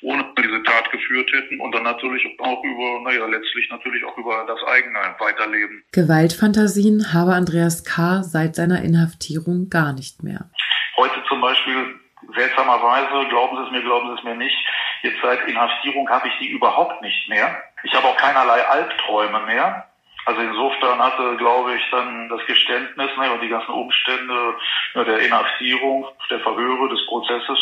ohne 0.00 0.24
diese 0.38 0.62
Tat 0.62 0.90
geführt 0.90 1.30
hätten 1.32 1.60
und 1.60 1.74
dann 1.74 1.82
natürlich 1.82 2.24
auch 2.38 2.62
über, 2.62 3.00
naja, 3.02 3.26
letztlich 3.26 3.68
natürlich 3.70 4.04
auch 4.04 4.16
über 4.16 4.44
das 4.46 4.62
eigene 4.64 4.98
Weiterleben. 5.18 5.84
Gewaltfantasien 5.92 7.12
habe 7.12 7.34
Andreas 7.34 7.84
K. 7.84 8.22
seit 8.22 8.54
seiner 8.54 8.82
Inhaftierung 8.82 9.68
gar 9.70 9.92
nicht 9.92 10.22
mehr. 10.22 10.50
Heute 10.96 11.22
zum 11.28 11.40
Beispiel 11.40 11.98
seltsamerweise, 12.34 13.28
glauben 13.28 13.56
Sie 13.56 13.62
es 13.64 13.70
mir, 13.72 13.82
glauben 13.82 14.08
Sie 14.08 14.18
es 14.18 14.24
mir 14.24 14.36
nicht, 14.36 14.56
jetzt 15.02 15.18
seit 15.22 15.46
Inhaftierung 15.48 16.08
habe 16.08 16.28
ich 16.28 16.34
die 16.40 16.48
überhaupt 16.48 17.02
nicht 17.02 17.28
mehr. 17.28 17.62
Ich 17.84 17.94
habe 17.94 18.08
auch 18.08 18.16
keinerlei 18.16 18.66
Albträume 18.66 19.40
mehr. 19.40 19.88
Also 20.26 20.42
insofern 20.42 20.98
hatte, 20.98 21.36
glaube 21.38 21.74
ich, 21.74 21.82
dann 21.90 22.28
das 22.28 22.44
Geständnis 22.46 23.10
ne, 23.16 23.32
und 23.32 23.40
die 23.40 23.48
ganzen 23.48 23.72
Umstände 23.72 24.56
ja, 24.94 25.04
der 25.04 25.20
Inhaftierung, 25.20 26.06
der 26.28 26.40
Verhöre, 26.40 26.88
des 26.90 27.06
Prozesses, 27.06 27.58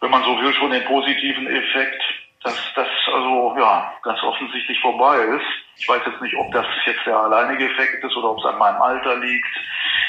wenn 0.00 0.10
man 0.10 0.24
so 0.24 0.40
will, 0.40 0.52
schon 0.54 0.72
den 0.72 0.84
positiven 0.84 1.46
Effekt, 1.46 2.02
dass 2.42 2.58
das 2.74 2.88
also 3.14 3.54
ja 3.56 3.94
ganz 4.02 4.20
offensichtlich 4.24 4.80
vorbei 4.80 5.18
ist. 5.18 5.46
Ich 5.76 5.88
weiß 5.88 6.02
jetzt 6.04 6.20
nicht, 6.20 6.36
ob 6.36 6.50
das 6.52 6.66
jetzt 6.84 7.06
der 7.06 7.16
alleinige 7.16 7.70
Effekt 7.70 8.02
ist 8.02 8.16
oder 8.16 8.30
ob 8.30 8.38
es 8.38 8.44
an 8.44 8.58
meinem 8.58 8.82
Alter 8.82 9.16
liegt. 9.18 9.46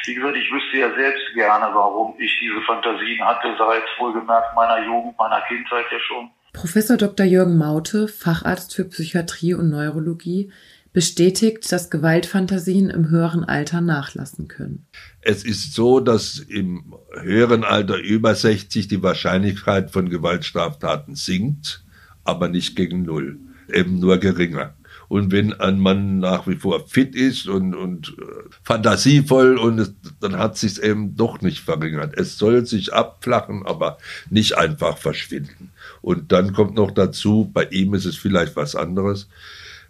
Wie 0.05 0.15
gesagt, 0.15 0.35
ich 0.35 0.51
wüsste 0.51 0.77
ja 0.77 0.89
selbst 0.95 1.33
gerne, 1.35 1.69
warum 1.73 2.15
ich 2.17 2.35
diese 2.39 2.61
Fantasien 2.61 3.23
hatte, 3.23 3.55
seit 3.57 3.83
wohlgemerkt 3.99 4.55
meiner 4.55 4.79
Jugend, 4.79 5.17
meiner 5.19 5.41
Kindheit 5.41 5.85
ja 5.91 5.99
schon. 5.99 6.31
Professor 6.53 6.97
Dr. 6.97 7.25
Jürgen 7.25 7.57
Maute, 7.57 8.07
Facharzt 8.07 8.75
für 8.75 8.85
Psychiatrie 8.85 9.55
und 9.55 9.69
Neurologie, 9.69 10.51
bestätigt, 10.93 11.69
dass 11.71 11.89
Gewaltfantasien 11.89 12.91
im 12.91 13.09
höheren 13.09 13.43
Alter 13.43 13.81
nachlassen 13.81 14.47
können. 14.47 14.85
Es 15.21 15.43
ist 15.43 15.73
so, 15.73 15.99
dass 15.99 16.37
im 16.37 16.93
höheren 17.19 17.63
Alter 17.63 17.97
über 17.97 18.35
60 18.35 18.87
die 18.87 19.01
Wahrscheinlichkeit 19.01 19.89
von 19.89 20.09
Gewaltstraftaten 20.09 21.15
sinkt, 21.15 21.83
aber 22.23 22.47
nicht 22.47 22.75
gegen 22.75 23.01
Null, 23.01 23.39
eben 23.73 23.99
nur 23.99 24.19
geringer. 24.19 24.75
Und 25.09 25.31
wenn 25.31 25.53
ein 25.53 25.79
Mann 25.79 26.19
nach 26.19 26.47
wie 26.47 26.55
vor 26.55 26.87
fit 26.87 27.15
ist 27.15 27.47
und, 27.47 27.75
und 27.75 28.15
äh, 28.19 28.49
fantasievoll, 28.63 29.57
und 29.57 29.79
es, 29.79 29.93
dann 30.19 30.37
hat 30.37 30.57
sich 30.57 30.81
eben 30.81 31.15
doch 31.15 31.41
nicht 31.41 31.59
verringert. 31.59 32.17
Es 32.17 32.37
soll 32.37 32.65
sich 32.65 32.93
abflachen, 32.93 33.65
aber 33.65 33.97
nicht 34.29 34.57
einfach 34.57 34.97
verschwinden. 34.97 35.72
Und 36.03 36.31
dann 36.33 36.53
kommt 36.53 36.75
noch 36.75 36.91
dazu, 36.91 37.49
bei 37.51 37.63
ihm 37.63 37.93
ist 37.93 38.05
es 38.05 38.17
vielleicht 38.17 38.55
was 38.55 38.75
anderes, 38.75 39.29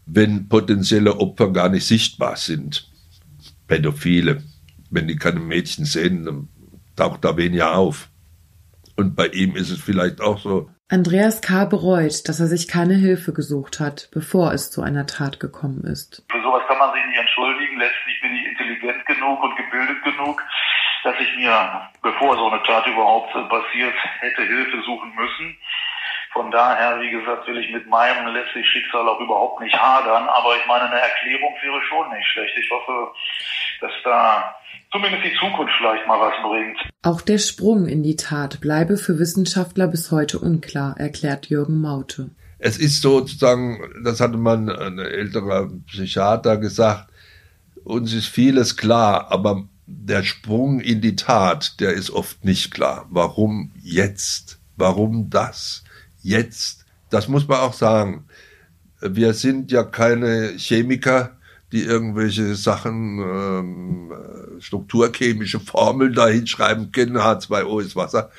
wenn 0.05 0.47
potenzielle 0.47 1.17
Opfer 1.17 1.51
gar 1.51 1.69
nicht 1.69 1.85
sichtbar 1.85 2.37
sind. 2.37 2.87
Pädophile. 3.67 4.43
Wenn 4.91 5.07
die 5.07 5.15
keine 5.15 5.39
Mädchen 5.39 5.85
sehen, 5.85 6.23
dann 6.23 6.47
taucht 6.95 7.25
da 7.25 7.35
weniger 7.35 7.75
auf. 7.75 8.09
Und 8.95 9.15
bei 9.15 9.25
ihm 9.27 9.55
ist 9.55 9.71
es 9.71 9.81
vielleicht 9.81 10.21
auch 10.21 10.37
so, 10.37 10.69
Andreas 10.93 11.41
K. 11.41 11.65
bereut, 11.65 12.29
dass 12.29 12.39
er 12.39 12.45
sich 12.45 12.67
keine 12.67 12.93
Hilfe 12.93 13.33
gesucht 13.33 13.79
hat, 13.79 14.09
bevor 14.13 14.53
es 14.53 14.69
zu 14.69 14.83
einer 14.83 15.07
Tat 15.07 15.39
gekommen 15.39 15.81
ist. 15.85 16.23
Für 16.29 16.41
sowas 16.43 16.61
kann 16.67 16.77
man 16.77 16.93
sich 16.93 17.01
nicht 17.07 17.17
entschuldigen. 17.17 17.79
Letztlich 17.79 18.21
bin 18.21 18.35
ich 18.35 18.45
intelligent 18.45 19.03
genug 19.07 19.41
und 19.41 19.55
gebildet 19.57 20.03
genug, 20.03 20.43
dass 21.03 21.15
ich 21.19 21.35
mir, 21.37 21.89
bevor 22.03 22.37
so 22.37 22.45
eine 22.45 22.61
Tat 22.61 22.85
überhaupt 22.85 23.33
passiert, 23.33 23.95
hätte 24.19 24.43
Hilfe 24.43 24.83
suchen 24.85 25.15
müssen. 25.15 25.57
Von 26.33 26.49
daher, 26.49 26.99
wie 26.99 27.11
gesagt, 27.11 27.47
will 27.47 27.59
ich 27.59 27.71
mit 27.71 27.87
meinem 27.87 28.33
letztlich 28.33 28.67
Schicksal 28.67 29.07
auch 29.07 29.19
überhaupt 29.19 29.61
nicht 29.61 29.75
hadern. 29.75 30.27
Aber 30.27 30.55
ich 30.57 30.65
meine, 30.67 30.89
eine 30.89 30.99
Erklärung 30.99 31.53
wäre 31.61 31.81
schon 31.87 32.09
nicht 32.09 32.27
schlecht. 32.27 32.57
Ich 32.57 32.69
hoffe, 32.71 33.11
dass 33.81 33.91
da 34.03 34.55
zumindest 34.91 35.23
die 35.25 35.35
Zukunft 35.39 35.73
vielleicht 35.77 36.07
mal 36.07 36.19
was 36.19 36.33
bringt. 36.41 36.77
Auch 37.03 37.21
der 37.21 37.37
Sprung 37.37 37.87
in 37.87 38.01
die 38.01 38.15
Tat 38.15 38.61
bleibe 38.61 38.97
für 38.97 39.19
Wissenschaftler 39.19 39.87
bis 39.87 40.11
heute 40.11 40.39
unklar, 40.39 40.95
erklärt 40.97 41.47
Jürgen 41.47 41.81
Maute. 41.81 42.31
Es 42.57 42.77
ist 42.77 43.01
sozusagen, 43.01 43.81
das 44.03 44.21
hatte 44.21 44.37
man 44.37 44.69
ein 44.69 44.97
älterer 44.97 45.69
Psychiater 45.87 46.57
gesagt, 46.57 47.09
uns 47.83 48.13
ist 48.13 48.27
vieles 48.27 48.77
klar, 48.77 49.31
aber 49.31 49.63
der 49.85 50.23
Sprung 50.23 50.79
in 50.79 51.01
die 51.01 51.15
Tat, 51.15 51.79
der 51.79 51.91
ist 51.91 52.09
oft 52.09 52.45
nicht 52.45 52.73
klar. 52.73 53.05
Warum 53.09 53.71
jetzt? 53.81 54.59
Warum 54.77 55.29
das? 55.29 55.82
Jetzt? 56.23 56.85
Das 57.09 57.27
muss 57.27 57.47
man 57.47 57.59
auch 57.59 57.73
sagen. 57.73 58.25
Wir 59.01 59.33
sind 59.33 59.71
ja 59.71 59.83
keine 59.83 60.53
Chemiker, 60.57 61.37
die 61.71 61.83
irgendwelche 61.83 62.55
Sachen, 62.55 63.19
ähm, 63.19 64.13
strukturchemische 64.59 65.59
Formeln 65.59 66.13
da 66.13 66.27
hinschreiben 66.27 66.91
können, 66.91 67.17
H2O 67.17 67.81
ist 67.81 67.95
Wasser. 67.95 68.31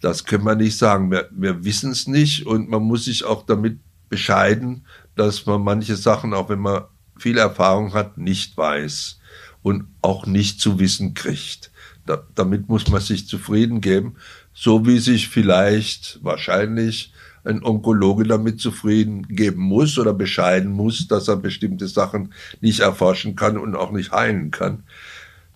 Das 0.00 0.24
können 0.24 0.44
wir 0.44 0.54
nicht 0.54 0.78
sagen. 0.78 1.10
Wir, 1.10 1.28
wir 1.32 1.64
wissen 1.64 1.90
es 1.90 2.06
nicht 2.06 2.46
und 2.46 2.68
man 2.68 2.82
muss 2.82 3.06
sich 3.06 3.24
auch 3.24 3.44
damit 3.44 3.80
bescheiden, 4.08 4.86
dass 5.16 5.46
man 5.46 5.62
manche 5.62 5.96
Sachen, 5.96 6.32
auch 6.32 6.48
wenn 6.48 6.60
man 6.60 6.84
viel 7.18 7.38
Erfahrung 7.38 7.94
hat, 7.94 8.16
nicht 8.16 8.56
weiß 8.56 9.18
und 9.62 9.86
auch 10.02 10.26
nicht 10.26 10.60
zu 10.60 10.78
wissen 10.78 11.14
kriegt. 11.14 11.72
Da, 12.06 12.22
damit 12.34 12.68
muss 12.68 12.88
man 12.88 13.00
sich 13.00 13.26
zufrieden 13.26 13.80
geben, 13.80 14.16
so 14.60 14.84
wie 14.86 14.98
sich 14.98 15.28
vielleicht 15.28 16.18
wahrscheinlich 16.24 17.12
ein 17.44 17.62
Onkologe 17.62 18.24
damit 18.24 18.60
zufrieden 18.60 19.22
geben 19.28 19.62
muss 19.62 19.96
oder 20.00 20.12
bescheiden 20.12 20.72
muss, 20.72 21.06
dass 21.06 21.28
er 21.28 21.36
bestimmte 21.36 21.86
Sachen 21.86 22.34
nicht 22.60 22.80
erforschen 22.80 23.36
kann 23.36 23.56
und 23.56 23.76
auch 23.76 23.92
nicht 23.92 24.10
heilen 24.10 24.50
kann. 24.50 24.82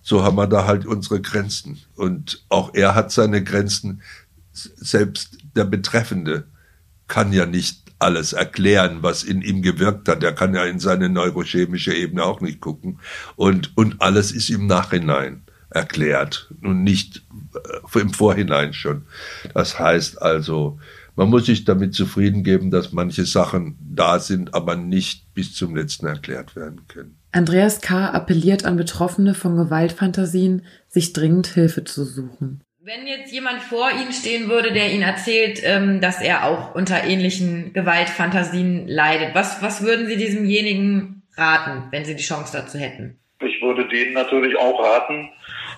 So 0.01 0.23
haben 0.23 0.37
wir 0.37 0.47
da 0.47 0.65
halt 0.65 0.85
unsere 0.85 1.19
Grenzen. 1.19 1.79
Und 1.95 2.45
auch 2.47 2.73
er 2.75 2.95
hat 2.95 3.11
seine 3.11 3.43
Grenzen. 3.43 4.01
Selbst 4.53 5.37
der 5.53 5.65
Betreffende 5.65 6.45
kann 7.09 7.33
ja 7.33 7.45
nicht 7.45 7.83
alles 7.99 8.31
erklären, 8.31 8.99
was 9.01 9.23
in 9.23 9.41
ihm 9.41 9.61
gewirkt 9.61 10.07
hat. 10.07 10.23
Er 10.23 10.33
kann 10.33 10.55
ja 10.55 10.63
in 10.63 10.79
seine 10.79 11.09
neurochemische 11.09 11.93
Ebene 11.93 12.23
auch 12.23 12.39
nicht 12.39 12.61
gucken. 12.61 12.99
Und, 13.35 13.75
und 13.75 14.01
alles 14.01 14.31
ist 14.31 14.49
im 14.49 14.65
Nachhinein 14.65 15.42
erklärt 15.73 16.51
und 16.61 16.83
nicht 16.83 17.23
äh, 17.93 17.99
im 17.99 18.13
Vorhinein 18.13 18.73
schon. 18.73 19.03
Das 19.53 19.79
heißt 19.79 20.21
also, 20.21 20.79
man 21.15 21.29
muss 21.29 21.45
sich 21.45 21.65
damit 21.65 21.93
zufrieden 21.93 22.43
geben, 22.43 22.71
dass 22.71 22.91
manche 22.91 23.25
Sachen 23.25 23.77
da 23.79 24.19
sind, 24.19 24.55
aber 24.55 24.75
nicht 24.75 25.33
bis 25.33 25.53
zum 25.53 25.75
letzten 25.75 26.07
erklärt 26.07 26.55
werden 26.55 26.87
können. 26.87 27.17
Andreas 27.31 27.81
K. 27.81 28.09
appelliert 28.09 28.65
an 28.65 28.77
Betroffene 28.77 29.33
von 29.33 29.55
Gewaltfantasien, 29.55 30.65
sich 30.87 31.13
dringend 31.13 31.47
Hilfe 31.47 31.83
zu 31.83 32.03
suchen. 32.03 32.61
Wenn 32.85 33.07
jetzt 33.07 33.31
jemand 33.31 33.61
vor 33.61 33.89
Ihnen 33.91 34.11
stehen 34.11 34.49
würde, 34.49 34.73
der 34.73 34.91
Ihnen 34.91 35.03
erzählt, 35.03 35.61
ähm, 35.63 36.01
dass 36.01 36.21
er 36.21 36.45
auch 36.45 36.75
unter 36.75 37.03
ähnlichen 37.05 37.71
Gewaltfantasien 37.73 38.87
leidet, 38.87 39.33
was, 39.33 39.61
was 39.61 39.83
würden 39.83 40.07
Sie 40.07 40.17
diesemjenigen 40.17 41.23
raten, 41.37 41.83
wenn 41.91 42.05
Sie 42.05 42.15
die 42.15 42.23
Chance 42.23 42.51
dazu 42.57 42.77
hätten? 42.77 43.19
Ich 43.39 43.61
würde 43.61 43.87
denen 43.87 44.13
natürlich 44.13 44.57
auch 44.57 44.83
raten, 44.83 45.29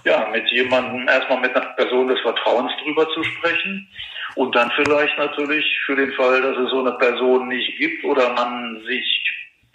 ja, 0.05 0.29
mit 0.31 0.47
jemandem, 0.51 1.07
erstmal 1.07 1.41
mit 1.41 1.55
einer 1.55 1.65
Person 1.73 2.07
des 2.07 2.19
Vertrauens 2.21 2.71
drüber 2.83 3.09
zu 3.09 3.23
sprechen 3.23 3.87
und 4.35 4.55
dann 4.55 4.71
vielleicht 4.75 5.17
natürlich 5.17 5.65
für 5.85 5.95
den 5.95 6.13
Fall, 6.13 6.41
dass 6.41 6.57
es 6.57 6.69
so 6.69 6.79
eine 6.79 6.93
Person 6.93 7.47
nicht 7.47 7.77
gibt 7.77 8.03
oder 8.05 8.33
man 8.33 8.81
sich 8.85 9.23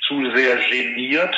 zu 0.06 0.30
sehr 0.34 0.56
geniert, 0.56 1.34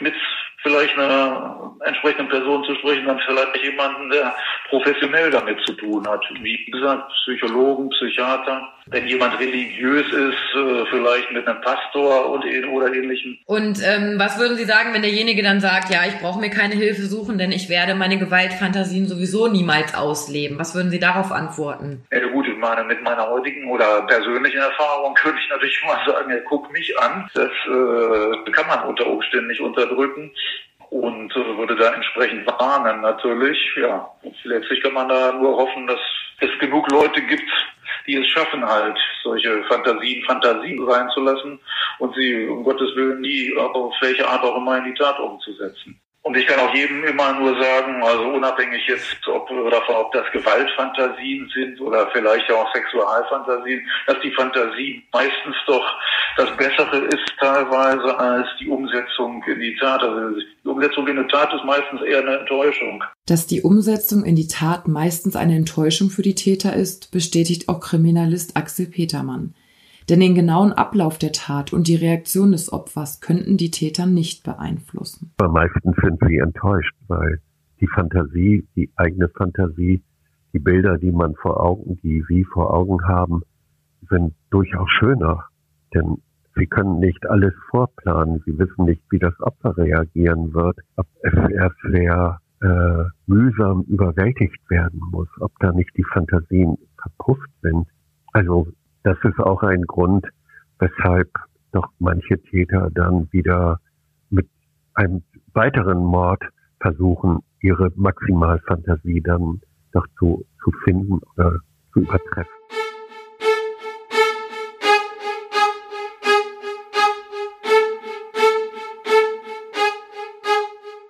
mit 0.00 0.14
vielleicht 0.62 0.96
einer 0.96 1.76
entsprechenden 1.84 2.28
Person 2.28 2.64
zu 2.64 2.74
sprechen, 2.76 3.06
dann 3.06 3.18
vielleicht 3.26 3.56
jemanden, 3.62 4.10
der 4.10 4.34
professionell 4.68 5.30
damit 5.30 5.58
zu 5.66 5.72
tun 5.74 6.06
hat. 6.06 6.22
Wie 6.40 6.64
gesagt, 6.66 7.10
Psychologen, 7.24 7.88
Psychiater. 7.90 8.68
Wenn 8.86 9.06
jemand 9.06 9.38
religiös 9.38 10.06
ist, 10.06 10.56
äh, 10.56 10.84
vielleicht 10.90 11.30
mit 11.32 11.46
einem 11.46 11.60
Pastor 11.60 12.30
und 12.30 12.44
oder 12.72 12.92
ähnlichem. 12.92 13.38
Und 13.46 13.78
ähm, 13.84 14.14
was 14.18 14.38
würden 14.38 14.56
Sie 14.56 14.64
sagen, 14.64 14.92
wenn 14.92 15.02
derjenige 15.02 15.42
dann 15.42 15.60
sagt, 15.60 15.90
ja, 15.90 16.00
ich 16.08 16.18
brauche 16.18 16.40
mir 16.40 16.50
keine 16.50 16.74
Hilfe 16.74 17.02
suchen, 17.02 17.38
denn 17.38 17.52
ich 17.52 17.68
werde 17.68 17.94
meine 17.94 18.18
Gewaltfantasien 18.18 19.06
sowieso 19.06 19.46
niemals 19.46 19.94
ausleben? 19.94 20.58
Was 20.58 20.74
würden 20.74 20.90
Sie 20.90 20.98
darauf 20.98 21.30
antworten? 21.30 22.04
Ja 22.10 22.26
gut, 22.28 22.46
meine, 22.60 22.84
mit 22.84 23.02
meiner 23.02 23.28
heutigen 23.28 23.68
oder 23.70 24.02
persönlichen 24.02 24.60
Erfahrung 24.60 25.14
könnte 25.14 25.40
ich 25.42 25.50
natürlich 25.50 25.82
mal 25.86 25.98
sagen, 26.06 26.30
ja, 26.30 26.38
guck 26.48 26.70
mich 26.72 26.96
an. 26.98 27.28
Das 27.34 27.50
äh, 27.66 28.50
kann 28.52 28.66
man 28.68 28.84
unter 28.84 29.06
Umständen 29.06 29.48
nicht 29.48 29.60
unterdrücken 29.60 30.30
und 30.90 31.34
äh, 31.34 31.58
würde 31.58 31.76
da 31.76 31.94
entsprechend 31.94 32.46
warnen 32.46 33.00
natürlich. 33.00 33.58
Ja, 33.76 34.10
letztlich 34.44 34.82
kann 34.82 34.92
man 34.92 35.08
da 35.08 35.32
nur 35.32 35.56
hoffen, 35.56 35.86
dass 35.86 36.00
es 36.40 36.50
genug 36.58 36.90
Leute 36.90 37.22
gibt, 37.22 37.50
die 38.06 38.16
es 38.16 38.26
schaffen 38.28 38.64
halt, 38.64 38.98
solche 39.22 39.62
Fantasien 39.64 40.24
Fantasien 40.24 40.86
sein 40.86 41.08
zu 41.10 41.20
lassen 41.20 41.60
und 41.98 42.14
sie 42.14 42.46
um 42.46 42.64
Gottes 42.64 42.94
Willen 42.96 43.20
nie 43.20 43.56
auf 43.56 43.94
welche 44.00 44.26
Art 44.28 44.42
auch 44.42 44.56
immer 44.56 44.78
in 44.78 44.84
die 44.84 44.94
Tat 44.94 45.18
umzusetzen. 45.18 46.00
Und 46.22 46.36
ich 46.36 46.46
kann 46.46 46.60
auch 46.60 46.74
jedem 46.74 47.02
immer 47.04 47.32
nur 47.32 47.60
sagen, 47.62 48.02
also 48.02 48.24
unabhängig 48.24 48.86
jetzt 48.86 49.26
ob, 49.26 49.48
davon, 49.70 49.94
ob 49.94 50.12
das 50.12 50.30
Gewaltfantasien 50.32 51.50
sind 51.54 51.80
oder 51.80 52.10
vielleicht 52.12 52.50
auch 52.52 52.70
Sexualfantasien, 52.74 53.88
dass 54.06 54.20
die 54.20 54.30
Fantasie 54.32 55.02
meistens 55.12 55.56
doch 55.66 55.84
das 56.36 56.54
Bessere 56.58 57.06
ist 57.06 57.32
teilweise 57.38 58.18
als 58.18 58.46
die 58.60 58.68
Umsetzung 58.68 59.42
in 59.44 59.60
die 59.60 59.74
Tat. 59.76 60.02
Also 60.02 60.38
die 60.38 60.68
Umsetzung 60.68 61.08
in 61.08 61.16
die 61.16 61.28
Tat 61.28 61.54
ist 61.54 61.64
meistens 61.64 62.02
eher 62.02 62.18
eine 62.18 62.40
Enttäuschung. 62.40 63.02
Dass 63.26 63.46
die 63.46 63.62
Umsetzung 63.62 64.24
in 64.24 64.36
die 64.36 64.48
Tat 64.48 64.88
meistens 64.88 65.36
eine 65.36 65.56
Enttäuschung 65.56 66.10
für 66.10 66.22
die 66.22 66.34
Täter 66.34 66.74
ist, 66.74 67.10
bestätigt 67.12 67.70
auch 67.70 67.80
Kriminalist 67.80 68.56
Axel 68.58 68.86
Petermann. 68.86 69.54
Denn 70.08 70.20
den 70.20 70.34
genauen 70.34 70.72
Ablauf 70.72 71.18
der 71.18 71.32
Tat 71.32 71.72
und 71.72 71.88
die 71.88 71.96
Reaktion 71.96 72.52
des 72.52 72.72
Opfers 72.72 73.20
könnten 73.20 73.56
die 73.56 73.70
Täter 73.70 74.06
nicht 74.06 74.44
beeinflussen. 74.44 75.32
Aber 75.38 75.52
meistens 75.52 75.96
sind 76.02 76.18
sie 76.26 76.38
enttäuscht, 76.38 76.94
weil 77.08 77.40
die 77.80 77.88
Fantasie, 77.88 78.66
die 78.76 78.90
eigene 78.96 79.28
Fantasie, 79.28 80.02
die 80.52 80.58
Bilder, 80.58 80.98
die 80.98 81.12
man 81.12 81.34
vor 81.36 81.62
Augen, 81.62 81.98
die 82.02 82.24
sie 82.28 82.44
vor 82.44 82.74
Augen 82.74 83.06
haben, 83.06 83.42
sind 84.08 84.34
durchaus 84.50 84.88
schöner. 84.98 85.44
Denn 85.94 86.18
sie 86.56 86.66
können 86.66 86.98
nicht 86.98 87.28
alles 87.28 87.54
vorplanen. 87.70 88.42
Sie 88.44 88.58
wissen 88.58 88.84
nicht, 88.84 89.02
wie 89.10 89.18
das 89.18 89.38
Opfer 89.40 89.76
reagieren 89.76 90.52
wird, 90.52 90.78
ob 90.96 91.06
es 91.22 91.32
erst 91.52 91.76
sehr 91.90 92.40
äh, 92.62 93.04
mühsam 93.26 93.82
überwältigt 93.82 94.68
werden 94.68 95.00
muss, 95.10 95.28
ob 95.40 95.52
da 95.60 95.72
nicht 95.72 95.96
die 95.96 96.04
Fantasien 96.04 96.76
verpufft 97.00 97.50
sind. 97.62 97.86
Also 98.32 98.68
das 99.02 99.16
ist 99.24 99.38
auch 99.38 99.62
ein 99.62 99.82
Grund, 99.82 100.26
weshalb 100.78 101.30
doch 101.72 101.88
manche 101.98 102.40
Täter 102.42 102.90
dann 102.92 103.28
wieder 103.32 103.80
mit 104.28 104.48
einem 104.94 105.22
weiteren 105.52 105.98
Mord 106.04 106.42
versuchen, 106.80 107.40
ihre 107.60 107.90
Maximalfantasie 107.94 109.20
dann 109.20 109.60
doch 109.92 110.06
zu, 110.18 110.44
zu 110.62 110.70
finden 110.84 111.20
oder 111.36 111.60
zu 111.92 112.00
übertreffen. 112.00 112.52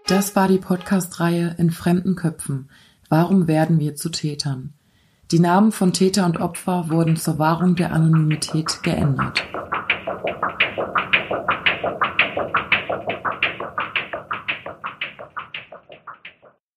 Das 0.07 0.35
war 0.35 0.49
die 0.49 0.59
Podcast-Reihe 0.59 1.55
In 1.59 1.71
fremden 1.71 2.17
Köpfen. 2.17 2.69
Warum 3.09 3.47
werden 3.47 3.79
wir 3.79 3.95
zu 3.95 4.11
Tätern? 4.11 4.75
Die 5.31 5.39
Namen 5.39 5.71
von 5.71 5.93
Täter 5.93 6.27
und 6.27 6.41
Opfer 6.41 6.87
wurden 6.89 7.15
zur 7.17 7.39
Wahrung 7.39 7.77
der 7.77 7.93
Anonymität 7.93 8.83
geändert. 8.83 9.45